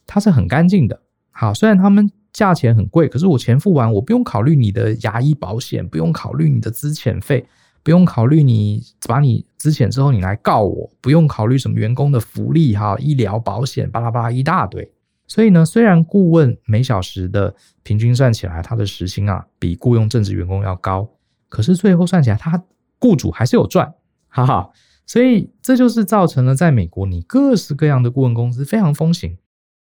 [0.07, 1.01] 它是很干净的。
[1.31, 7.47] 好，虽然他们价钱很贵，可是我钱付完，我不用考虑你的牙医保险，不用考虑你的资遣费，
[7.83, 14.91] 不用考虑你把你资遣之后你来告我，不用考虑什么员工的福利哈、医疗保险，巴拉巴拉一大堆。
[15.27, 21.09] 所以呢，虽然顾问每小时的平均算起来，他的时薪啊比雇佣正职员工要高，
[21.49, 22.63] 可是最后算起来，他
[23.01, 23.93] 雇主还是有赚，
[24.29, 24.71] 哈哈。
[25.05, 29.37] 所以这就是造成了在美国，你各式各样的顾问公司非常风行。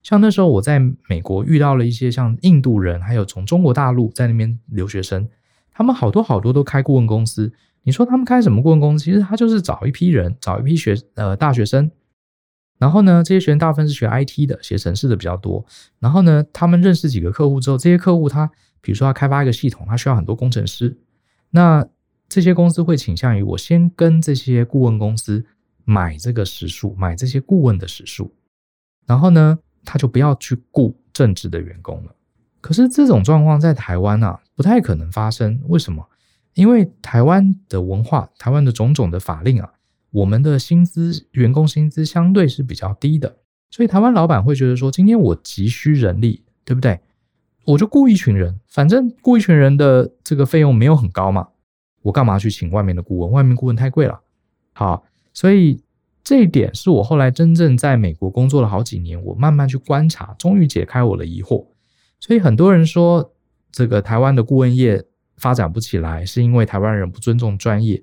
[0.04, 5.28] 像那时候我在美国遇到了一些像印度人，还有从中国大陆在那边留学生，
[5.72, 7.52] 他们好多好多都开顾问公司。
[7.82, 9.04] 你说他们开什么顾问公司？
[9.04, 11.90] 其实他就是找一批人，找一批学呃大学生，
[12.78, 15.66] 然后呢，这些学生大部分是学 IT 的，写程式的比较多。
[15.98, 18.48] 然后呢，他们认识几个客户之后，这些客户他
[18.80, 20.96] 比如说他开发一个系统，他需要很多工程师，
[21.50, 21.84] 那。
[22.26, 25.44] 这些公司会倾向于我先跟这些顾问公司
[25.84, 28.32] 买这个时数，买这些顾问的时数，
[29.06, 32.14] 然后呢，他就不要去雇正职的员工了。
[32.60, 35.60] 可是这种状况在台湾啊，不太可能发生。
[35.68, 36.08] 为什么？
[36.54, 39.72] 因为台湾的文化，台湾的种种的法令啊，
[40.10, 43.36] 我们的薪资，员工薪资相对是比较低的，
[43.70, 47.00] 所以台湾老板会觉得说，今天我急需人力，对不对？
[47.66, 51.48] 我就雇一群人，反正雇一群人的这个费用没有很高嘛。
[52.02, 53.30] 我干嘛去请外面的顾问？
[53.30, 54.20] 外面顾问太贵了。
[54.72, 55.82] 好，所以
[56.24, 61.66] 这一点是我后来真正在美国工作了好几年，我慢慢去观察，终于解开我的疑惑。
[62.18, 63.34] 所以很多人说
[63.70, 65.04] 这个台湾的顾问业
[65.36, 68.02] 发展不起来，是因为台湾人不尊重专业，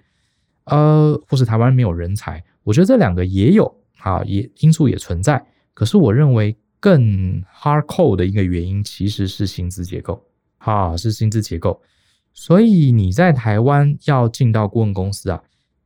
[0.66, 2.44] 呃，或是台湾没有人才。
[2.64, 5.44] 我觉得这两个也有啊，也因素也存在。
[5.74, 10.24] 可是我认为更 hardcore 的一个原因其实是薪资结构，
[10.60, 11.82] 啊，是薪资结构。
[12.34, 15.42] 所以你在台湾要进到顾问公司啊，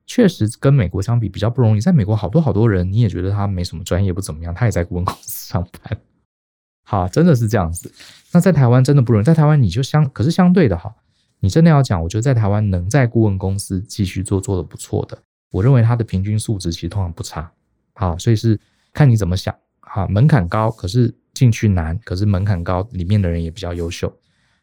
[0.06, 1.82] 确实跟美国相比比较不容易。
[1.82, 5.98] 在美国好多好多人，你也觉得他没什么专业，不怎么样，他也在顾问公司上班。
[6.84, 7.92] 好，真的是这样子。
[8.32, 10.94] 那在台湾真的不容易，在台湾你就相，可是相对的哈，
[11.40, 15.18] 你真的要讲，我觉得在台湾能在顾问公司继续做做的不错的，
[15.52, 17.52] 我认为他的平均素质其实通常不差。
[17.94, 18.60] 好，所以是
[18.94, 19.56] 看你怎么想。
[19.80, 24.14] 好，门槛高，可是进去难，可是门槛高，里面的人也比较优秀。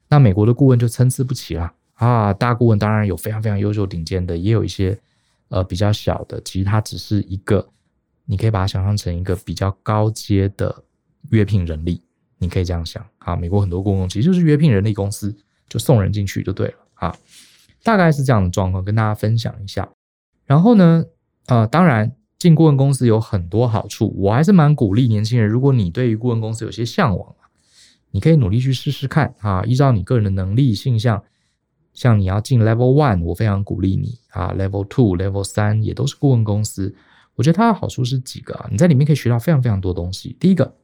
[0.09, 4.97] 那美国的顾问就参差不齐啦啊，大顾问当然有非常非常优秀顶尖的，也有一些
[5.53, 7.69] 呃比较小的，其实它只是一个，
[8.25, 10.83] 你可以把它想象成一个比较高阶的
[11.31, 12.03] 约聘人力，
[12.39, 13.37] 你可以这样想啊。
[13.37, 15.37] 美国很多顾问其实就是约聘人力公司，
[15.69, 17.17] 就送人进去就对了啊，
[17.83, 19.89] 大概是这样的状况，跟大家分享一下。
[20.47, 21.05] 然后呢，
[21.47, 27.35] 呃，当然进顾问公司有很多好处，我还是蛮鼓励年轻人，如果你对于顾问公司有些向往。
[28.15, 31.25] 你可以努力去试试看啊，依照你个人的能力、性向，
[31.93, 36.95] 像你要进 Level One，我非常鼓励你啊，Level Two、Level 三也都是顾问公司。
[37.35, 40.37] 我觉得它的好处是几个啊，你在里面可以学到非常非常多东西。
[40.39, 40.75] 第一个，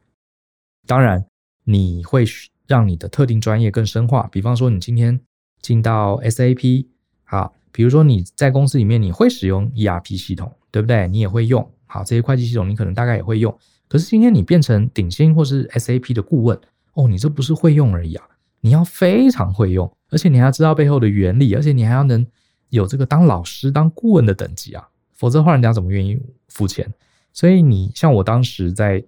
[0.86, 1.24] 当然
[1.64, 2.24] 你会
[2.66, 5.20] 让你的特定专业更深化，比方说你今天
[5.60, 6.86] 进到 SAP
[7.24, 11.06] 啊，比如说你在公司里面你会使用 ERP 系统，对不对？
[11.08, 13.56] 你也会用，好，这些会计系统你可能大概也会用。
[13.88, 16.58] 可是今天你变成顶薪或是 SAP 的顾问。
[16.94, 18.26] 哦，你这不是会用而已啊，
[18.60, 22.26] 你要非常会用，而且你还要知道背后的原理，而且你还要能
[22.70, 26.92] 有这个当老师、当顾问的等级啊，否则的话，人家怎么愿意付钱？
[27.32, 29.04] 所以你像我当时在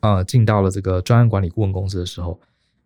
[0.00, 2.38] 呃进到了这个专案管理顾问公司的时候，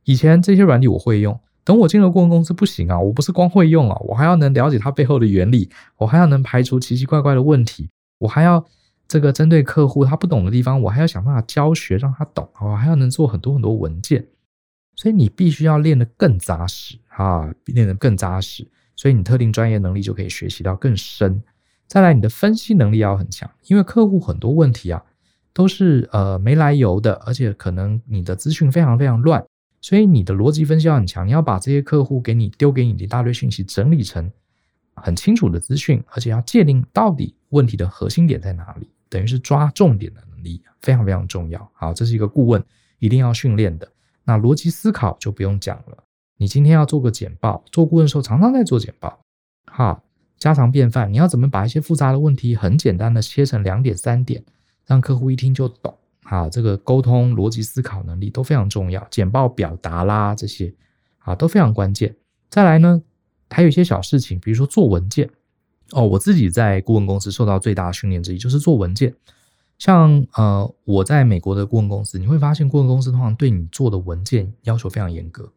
[0.05, 5.69] 以前这些软体我会用，等我进了顾问公司不行啊，我不是光会用啊，我还要能了解它背后的原理，
[5.99, 8.65] 我还要能排除奇奇怪怪的问题，我还要
[9.07, 14.27] 这个针对客户他不懂的地方，我还要想办法教学让他懂，我还要能做很多很多文件。
[14.99, 21.41] 所以你必须要练得更扎实啊，练得更扎实，所以你特定专业能力就可以学习到更深。
[21.87, 25.01] 再来，你的分析能力要很强，因为客户很多问题啊
[25.53, 29.47] 都是呃没来由的，而且可能你的资讯非常非常乱，
[29.81, 31.25] 所以你的逻辑分析要很强。
[31.25, 34.29] 你要把这些客户给你丢给你的一大堆讯息整理成
[34.95, 41.71] 很清楚的资讯，而且要界定到底问题的核心点在哪里，等于是抓重点的能力非常非常重要。
[41.73, 42.61] 好，这是一个顾问
[42.99, 43.89] 一定要训练的。
[44.29, 46.05] 那逻辑思考就不用讲了。
[46.37, 49.19] 你今天要做个简报，做顾问的时候常常在做简报，
[49.65, 50.03] 哈，
[50.37, 51.11] 家常便饭。
[51.11, 54.45] 你要怎么把一些复杂的问题很简单的切成两点三点，
[54.85, 55.97] 让客户一听就懂？
[56.25, 59.05] 哈，这个沟通逻辑思考能力都非常重要。
[59.11, 60.75] 简报表达啦这些
[61.21, 62.15] 啊都非常关键。
[62.51, 63.03] 再来呢，
[63.49, 65.31] 还有一些小事情，比如说做文件。
[65.93, 69.15] 哦，我自己在顾问公司受到最大的训练之一就是做文件。
[69.79, 75.53] 像呃，我在美国的顾问公司，你会发现顾问公司通常对你做的文件要求非常严格。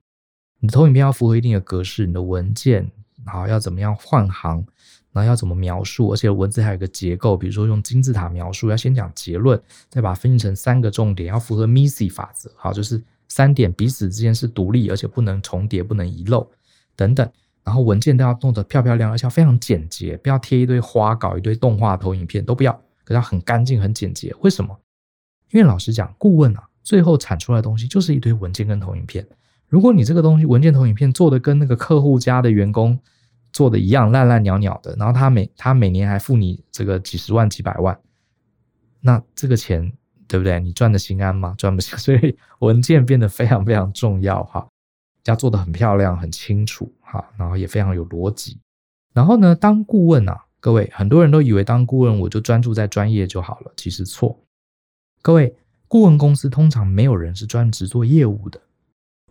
[0.59, 2.89] 你的投影片要符合一定的格式，你的文件
[3.25, 4.63] 好要怎么样换行，
[5.11, 9.59] 然后要怎么描述，而且文字还有一个结构，比如说用金字塔描述，要先讲结论，
[9.89, 16.47] 再把它分析成三个重点，要符合 MISI 法则，好，就是三点彼此之间是独立，而且不能重叠，不能遗漏
[16.95, 17.27] 等等。
[17.63, 24.35] 然后文件都要弄得漂漂亮亮，而且要非常简洁，不要贴一堆花稿、一堆动画投影片都不要，可是它很干净、很简洁。
[24.41, 24.79] 为什么？
[25.51, 29.27] 因为老实讲，顾问啊，最后产出来的东西就是一堆文件跟投影片。
[29.67, 32.99] 如果你这个东西文件、投影片做的跟那个客户家的员工
[33.53, 37.99] 做的一样烂烂鸟鸟的，然后他每他每年还付你这个几十万、几百万，
[38.99, 39.91] 那这个钱
[40.27, 40.59] 对不对？
[40.59, 41.55] 你赚的心安吗？
[41.57, 41.97] 赚不心。
[41.99, 44.67] 所以文件变得非常非常重要哈。
[45.25, 48.59] 要做得很漂亮、很清楚，哈，然后也非常有逻辑。
[49.13, 54.39] 然后呢，当顾问啊，各位很多人都以为当顾问我就专注在专业就好了，其实错。
[55.23, 55.53] 各位，
[55.87, 58.61] 顾问公司通常没有人是专职做业务的。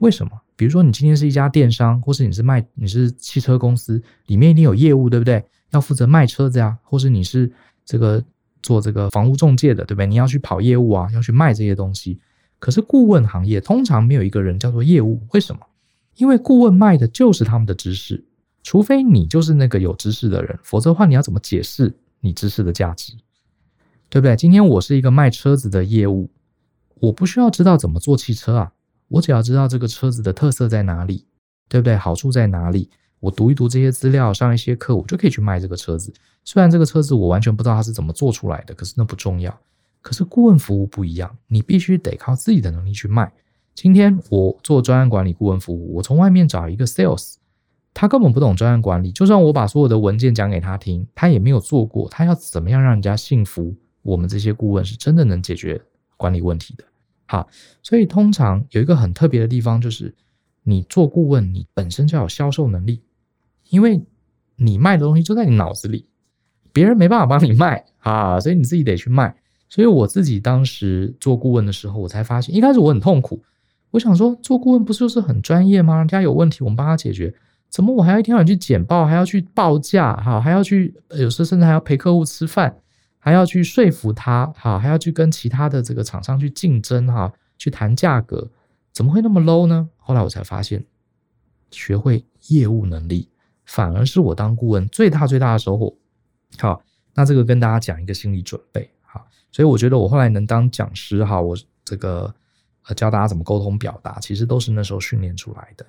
[0.00, 0.32] 为什么？
[0.56, 5.44] 比如说你今天是一家电商，或是你是卖你是汽车公司，里面一定有业务，对不对？
[5.70, 7.50] 要负责卖车子呀，或是你是
[7.84, 8.22] 这个
[8.60, 10.06] 做这个房屋中介的，对不对？
[10.06, 12.20] 你要去跑业务啊，要去卖这些东西。
[12.58, 15.60] 可是顾问行业通常没有一个人叫做业务，为什么？
[16.16, 18.24] 因为顾问卖的就是他们的知识，
[18.70, 23.14] 除非你就是那个有知识的人，否则的话，你要怎么解释你知识的价值？
[24.08, 24.36] 对不对？
[24.36, 26.30] 今天我是一个卖车子的业务，
[27.00, 28.72] 我不需要知道怎么做汽车啊，
[29.08, 31.26] 我只要知道这个车子的特色在哪里，
[31.68, 31.96] 对不对？
[31.96, 32.88] 好处在哪里？
[33.18, 36.14] 我读一读这些资料，上一些课，我就可以去卖这个车子。
[36.44, 39.52] 虽然这个车子我完全不知道它是怎么做出来的，可是那不重要。
[40.00, 43.32] 可是顾问服务不一样，你必须得靠自己的能力去卖。
[43.74, 47.34] 今天我做专案管理顾问服务，我从外面找一个 sales，
[47.92, 53.74] 他根本不懂专案管理，就算我把所有的文件讲给他听，他也没有做过，他要怎么样让人家信服？
[54.02, 55.80] 我们这些顾问是真的能解决
[56.16, 56.84] 管理问题的。
[57.26, 57.48] 好，
[57.82, 60.14] 所以通常有一个很特别的地方，就是
[60.62, 63.02] 你做顾问，你本身就要有销售能力，
[63.68, 64.00] 因为
[64.56, 66.06] 你卖的东西就在你脑子里，
[66.72, 69.36] 别人没办法帮你卖啊，所以你自己得去卖。
[69.68, 73.42] 所以我自己当时做顾问的时候，我才发现，一开始我很痛苦。
[73.90, 75.98] 我想说，做顾问不是就是很专业吗？
[75.98, 77.32] 人家有问题，我们帮他解决。
[77.70, 82.76] 怎么我还要一天晚去简报，还要去报价，哈，还要去，有时候甚至还要陪客户吃饭，
[83.18, 88.50] 还要去说服他，哈，还要去跟其他的这个厂商去竞争，哈，去谈价格，
[88.92, 89.88] 怎么会那么 low 呢？
[89.96, 90.84] 后来我才发现，
[91.70, 93.28] 学会业务能力，
[93.64, 95.96] 反而是我当顾问最大最大的收获。
[96.58, 96.82] 好，
[97.14, 102.34] 那这个跟大家讲一个心理准备，好，所以我觉得我后来能当讲师，哈，我这个。
[102.88, 105.84] 呃，教大家怎么沟通表达，其实都是那时候训练出来的。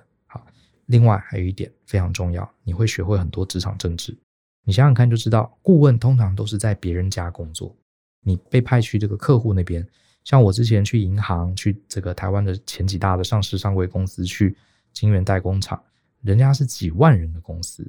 [0.86, 4.16] 另外还有一点非常重要，你会学会很多职场政治。
[4.64, 7.74] 你想想看就知道，顾问通常都是在别人家工作，
[8.22, 9.86] 你被派去这个客户那边。
[10.24, 14.56] 像我之前去银行，去这个台湾的前几大的上市上柜公司去
[14.92, 15.82] 金源代工厂，
[16.20, 17.84] 人家是几万人的公司，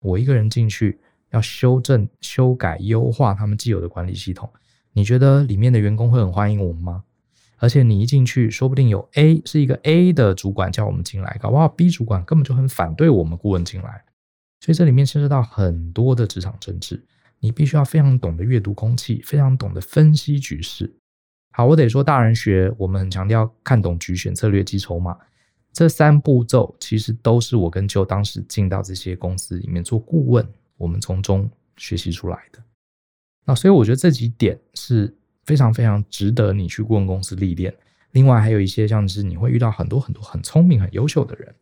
[0.00, 0.98] 我一个人进去
[1.30, 4.50] 要修正、修改、优化他们既有的管理系统，
[4.92, 7.04] 你觉得里面的员工会很欢迎我们吗？
[7.60, 14.04] 而且你一进去，说不定有 A 是一个 A 的主管叫我们进来，搞不好 B 主管根本就很反对我们顾问进来。
[14.60, 17.04] 所以这里面牵涉到很多的职场政治，
[17.40, 20.92] 你必须要非常懂得阅读空气，非常懂得分析局势。
[21.50, 25.18] 好，我得说大人学，我们很强调看懂局选策略记筹码，
[25.72, 32.62] 这三步骤其实都是我跟 Joe 当时进到这些公司里面做顾问，我们从中学习出来的。
[33.44, 35.12] 那所以我觉得这几点是。
[35.48, 37.74] 非常非常值得你去顾问公司历练。
[38.10, 41.54] 另外还有一些像是你会遇到很多很多很聪明很优秀的人，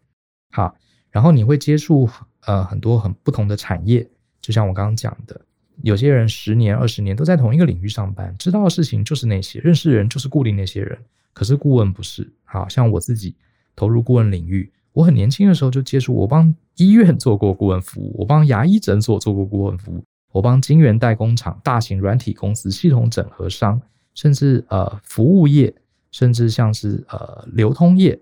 [0.50, 0.74] 好，
[1.12, 2.08] 然后你会接触
[2.46, 4.04] 呃很多很不同的产业。
[4.40, 5.40] 就像我刚刚讲的，
[5.82, 10.98] 有些人十年二十年都在同一个领域上班，知道的事情就是那些，认识人就是固定那些人。
[11.32, 13.36] 可是顾问不是，好像我自己
[13.76, 20.02] 投入顾问领域，我很年轻的时候就接触，我帮医院做过顾问服务，我帮牙医诊所做过顾问服务。
[20.36, 23.80] 我帮晶圆代工厂、大型软体公司、系统整合商，
[24.12, 25.74] 甚至呃服务业，
[26.10, 28.20] 甚至像是呃流通业，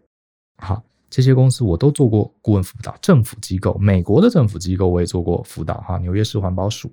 [0.58, 2.96] 好，这些公司我都做过顾问辅导。
[3.02, 6.88] 政府机构，美国的政府机构我也做过辅导哈，纽约市环保署。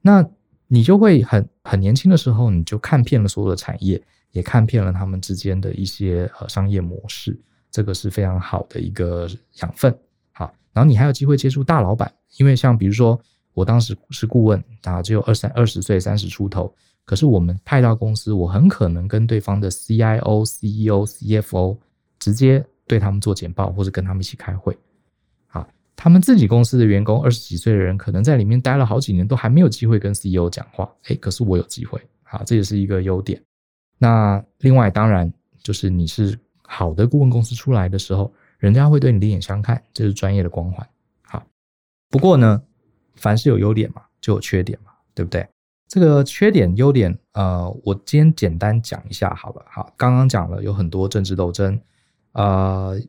[0.00, 0.26] 那
[0.68, 7.38] 你就会很很年轻的时候，你就看遍了所有的产业，也看遍了他们之间的一些呃商业模式，
[7.70, 9.28] 这个是非常好的一个
[9.60, 9.94] 养分。
[10.32, 13.20] 好，然后你还有机会接触大老板，因为像比如说。
[13.56, 16.70] 我当时是顾问，啊，只有二三二十岁，三十出头。
[17.06, 21.78] 可是我们派到公司，我很可能跟对方的 CIO、CEO、CFO
[22.18, 24.76] 直接对他们做简报，或者跟他们一起开会。
[25.46, 30.86] 啊，他们自己公司的员工二十几岁的人，可能在里面待了好几年，都还没有机会跟 CEO 讲话。
[31.04, 33.42] 诶，可是我有机会，啊，这也是一个优点。
[33.96, 35.32] 那另外，当然
[35.62, 40.86] 就是你是好的顾问公司出来的时候，人家会对你另眼相看，这是专业的光环。
[41.22, 41.42] 好，
[42.10, 42.60] 不过呢，
[43.16, 45.46] 凡是有优点嘛，就有缺点嘛，对不对？
[45.88, 49.64] 这个缺点、优点，呃，我今天简单讲一下好了。
[49.68, 51.80] 好，刚刚讲了有很多政治斗争，
[52.32, 53.00] 呃，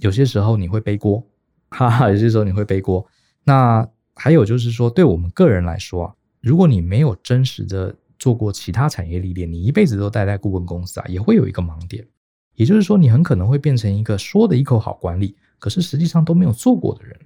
[0.00, 1.22] 有些时候你会背锅。
[1.68, 3.04] 哈哈，有些时候你会背锅。
[3.44, 12.06] 那还有就是说，对我们个人来说啊，如果你没有真实的做过其他产业历练，你一辈子都待在顾问公司啊，也会有一个盲点。
[12.54, 17.20] 也就是说，你很可能会变成一个说的一口好管理，可是实际上都没有做过的人。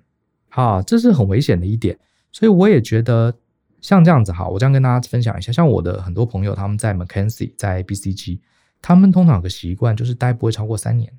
[0.49, 1.97] 哈，这是很危险的一点。
[2.33, 3.35] 所以我也觉得
[3.81, 8.39] 像这样子哈，我这样跟大家分享一下，像我的很多朋友，他们在 McKinsey，在 BCG，
[8.81, 11.12] 他们通常有个习惯就是待不会超过三年。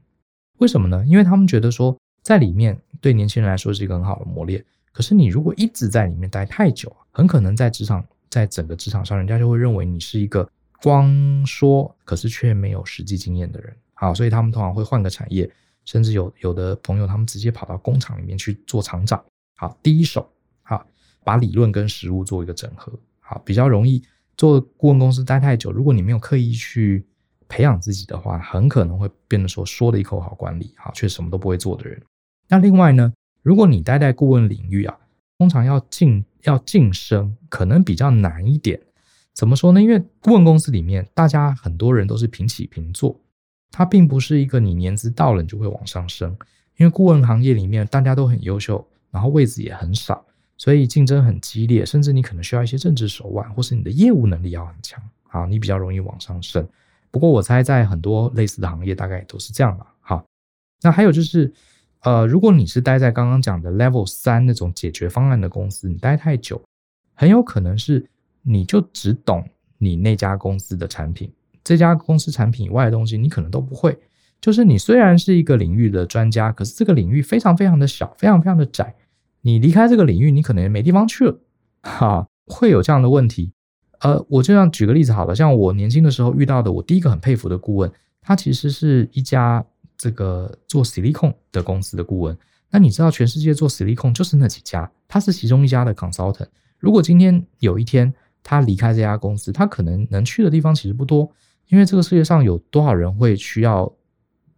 [0.57, 1.03] 为什么呢？
[1.07, 1.97] 因为他们觉得说。
[2.23, 10.47] 在里面对年轻人来说是一个很好的磨练，可是你如果一直在里面待太久，很可能在职场，在整个职场上，人家就会认为你是一个
[10.83, 13.75] 光说，可是却没有实际经验的人。
[13.95, 15.49] 好，所以他们通常会换个产业，
[15.83, 19.19] 甚至有有的朋友他们直接跑到工厂里面去做厂长。
[19.55, 20.30] 好，第一手，
[21.23, 22.91] 把理论跟实务做一个整合。
[23.19, 24.03] 好，比较容易
[24.37, 27.05] 做顾问公司待太久，如果你没有刻意去
[27.47, 32.01] 培养自己的话，很可能会变得说说的一口好管理，好，却什么都不会做的人。
[32.47, 34.97] 那另外呢，如果你待在顾问领域啊，
[35.37, 38.79] 通常要晋要晋升，可能比较难一点。
[39.33, 39.81] 怎么说呢？
[39.81, 43.17] 因为顾问公司里面，大家很多人都是平起平坐，
[43.71, 46.37] 它并不是一个你年资到了你就会往上升。
[46.77, 50.25] 因为顾问行业里面大家都很优秀，然后位置也很少，
[50.61, 56.63] 所以竞争很激烈，甚至你可能需要一些政治手腕，或是你的业务能力要很强，啊，你比较容易往上升。
[57.09, 59.87] 不过我猜在很多类似的行业，大概也都是这样吧。
[60.01, 60.23] 好，
[60.83, 61.51] 那还有就是。
[62.03, 66.59] 呃，如果你是待在刚刚讲的 Level 三那种解决方案的公司，你待太久，
[67.13, 68.03] 很有可能是
[68.41, 69.47] 你就只懂
[69.77, 71.31] 你那家公司的产品，
[71.63, 73.95] 这家公司产品以外的东西你可能都不会。
[74.39, 78.95] 就是你虽然是一个领域的专家，可是这个领域非常非常的小，非常非常的窄。
[79.41, 81.39] 你离开这个领域，你可能也没地方去了，
[81.81, 83.53] 哈，会有这样的问题。
[83.99, 89.65] 呃，我就像举个例子好了，像我年轻的时候遇到的，我第一个很佩服的顾问，他其实是一家。
[89.97, 92.35] 这个做 silicon 的公司的顾问，
[92.71, 96.47] 那你知道全世界做 silicon 就是那几家，他是其中一家的 consultant。
[96.79, 98.11] 如果今天有一天
[98.41, 101.31] 他离开这家公司，他可能能去的地方其实不多，
[101.67, 103.93] 因为这个世界上有多少人会需要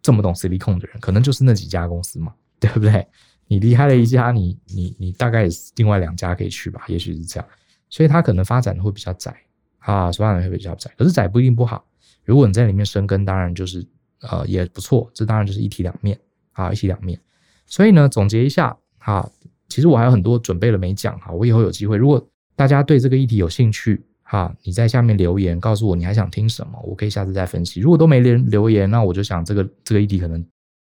[0.02, 0.98] 这么懂 silicon 的人？
[1.02, 3.06] 可能就是那几家公司嘛，对不对？
[3.54, 7.48] 你离开了一家，你你你大概也是另外两家可以去吧，也许是这样。
[7.90, 9.36] 所以它可能发展的会比较窄
[9.80, 10.92] 啊，发展会比较窄。
[10.98, 11.86] 可是窄不一定不好，
[12.24, 13.86] 如果你在里面生根，当然就是。
[14.32, 16.18] 呃，也不错，这当然就是一体两面
[16.54, 17.20] 啊，一体两面。
[17.66, 19.30] 所以呢，总结一下哈，
[19.68, 22.26] 其实我还有很多准备了没讲哈，我以后有机会，如果
[22.56, 27.82] 大家对这个议题有兴趣哈，你在下面留言告诉我你还想听什么，我可以下次再分析。
[27.82, 30.42] 如果都没留留言，那我就想这个这个议题可能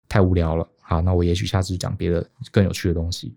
[0.09, 3.33] 太无聊了，好，那我也许下次讲别的更有趣的东西。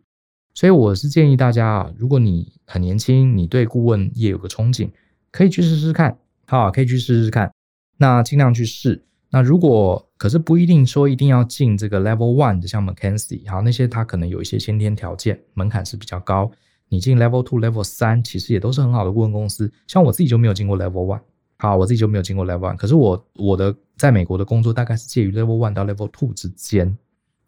[0.56, 4.89] 所以我是建议大家啊，如果你很年轻，你对顾问业有个憧憬，
[5.30, 7.54] 可以去试试看，好，可以去试试看，
[7.97, 9.04] 那尽量去试。
[9.30, 16.51] 那如果可是不一定说一定要进这个 Level One 的，像 McKinsey，好，那些它可能有一些先天条件，门槛是比较高。
[16.89, 19.72] 你进 Level Two、Level 三，其实也都是很好的顾问公司。
[19.86, 21.22] 像我自己就没有进过 Level One，
[21.60, 22.78] 好，我自己就没有进过 Level One。
[22.78, 26.97] 可是我我的在美国的工作大概是介于 Level One 到 Level Two 之间，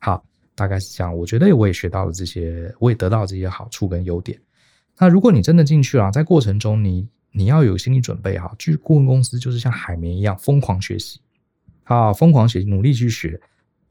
[0.06, 1.18] 好，大概是这样。
[1.18, 4.40] 我觉得我也学到了这些，我也得到这些好处跟优点。
[5.00, 11.20] 那如果你真的进去了，在过程中你你要有心理准备哈，去顾问公司就是像海绵一样疯狂学习。
[11.82, 13.42] 好，疯狂学，努力去学，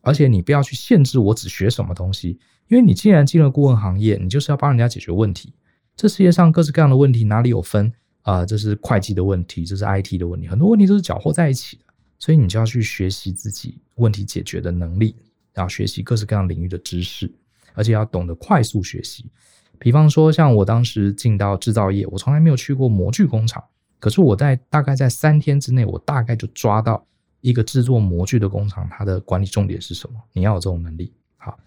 [0.03, 2.39] 而且你不要去限制我只学什么东西，
[2.69, 5.53] 因为你既然进了顾问行业，你就是要帮人家解决问题。
[5.97, 7.93] 这世界上各式各样的问题哪里有分
[8.23, 11.83] 啊、这是会计的问题，这是 IT 的问题，很多问题都是搅和在一起的，
[12.21, 15.17] 所以你就要去学习自己问题解决的能力，
[15.55, 17.33] 要学习各式各样领域的知识，
[17.75, 19.31] 而且要懂得快速学习。
[19.79, 23.63] 比方说，像我当时进到制造业，我从来没有去过模具工厂，
[23.99, 27.07] 可是我在大概在三天之内，我大概就抓到。
[27.41, 30.19] 一个制作模具的工厂，它的管理重点是什么？
[30.33, 31.13] 你要有这种能力。
[31.37, 31.59] 好，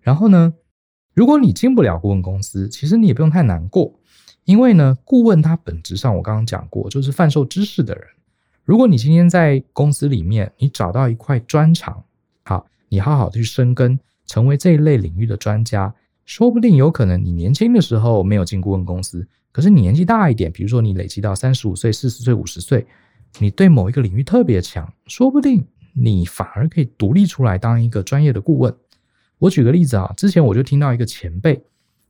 [0.00, 0.54] 然后呢，
[1.12, 4.00] 如果你进不了顾问公司，其实你也不用太难过，
[4.44, 8.06] 因为呢，顾问他本质上我刚刚讲过，就是贩售知识的人。
[8.64, 12.02] 如果你今天在公司里面，你找到一块专长，
[12.42, 22.86] 好，你好好去深耕，成为这一类领域的专家，说不定有可能你年轻的时候没有进顾问公司，可是你年纪大一点，比如说你累积到三十五岁、四十岁、五十岁。
[23.38, 25.62] 你对某一个领域特别强，说不定
[25.92, 28.74] 你反而可以独立出来当一个专业的顾问。
[29.36, 31.62] 我举个例子啊，之前我就听到一个前辈，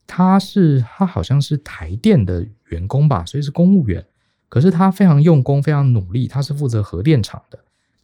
[0.06, 4.04] 他是他好像是台电的员工吧，所以是公务员。
[4.48, 7.58] 可是他非常用功，非常努力，他是负责核电厂的，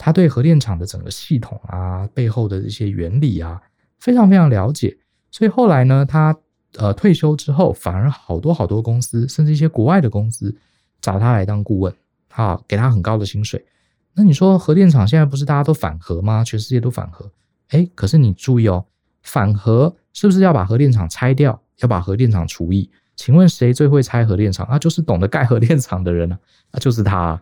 [0.05, 3.63] 他对核电厂的整个系统啊，背后的一些原理啊，
[4.01, 4.99] 非常非常了解。
[5.31, 6.37] 所以后来呢，他
[6.77, 10.53] 呃退休之后，反而好多好多公司，甚至一些国外的公司
[11.01, 11.95] 找他来当顾问，
[12.35, 13.65] 啊，给他很高的薪水。
[14.13, 16.43] 那你说核电厂现在不是大家都反核吗？
[16.43, 17.31] 全世界都反核。
[17.69, 18.85] 诶，可是你注意哦，
[19.23, 22.91] 反核是不是要把核电厂拆掉，要把核电厂除役？
[23.15, 24.67] 请问谁最会拆核电厂？
[24.67, 26.37] 啊，就是懂得盖核电厂的人啊，
[26.73, 27.41] 那就是他。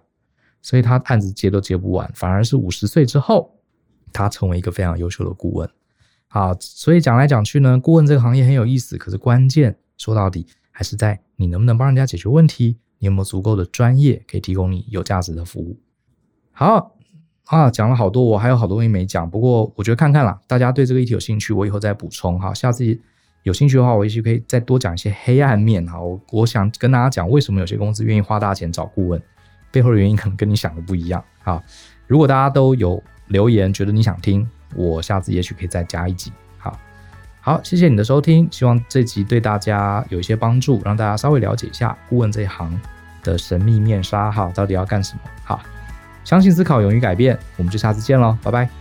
[0.62, 3.58] 所以他案子接都接不完，反而是五十岁之后，
[4.12, 5.68] 他成为一个非常优秀的顾问。
[6.28, 15.78] 好，所以讲来讲去呢，顾问这个行业很有意思，可是关键说到底还是在你能不能帮人家解决问题，你有没有足够的专业可以提供你有价值的服务。
[16.52, 16.94] 好
[17.46, 19.28] 啊，讲了好多，我还有好多东西没讲。
[19.28, 22.38] 不过我觉得看看啦，大家对这个议题有兴趣，我以后再补充。
[22.38, 22.96] 哈，下次
[23.42, 25.84] 有兴趣的话，我也许可以再多讲一些黑暗面。
[25.88, 29.20] 好，我我想跟大家讲，为什么有些公司愿意花大钱找顾问，
[29.70, 31.22] 背后的原因可能跟你想的不一样。
[31.44, 31.62] 啊，
[32.06, 36.32] 如果大家都有留言，觉得你想听，我下次也许可以再加一集。
[36.58, 36.78] 好，
[37.40, 42.80] 好，谢谢你的收听，希望这集对大家有一些帮助，让大家稍微了解一下顾问这一行
[43.22, 45.20] 的神秘面纱哈，到底要干什么。
[45.44, 45.60] 好。
[46.22, 48.79] 相信思考，勇于改变，我们就下次见喽，拜拜。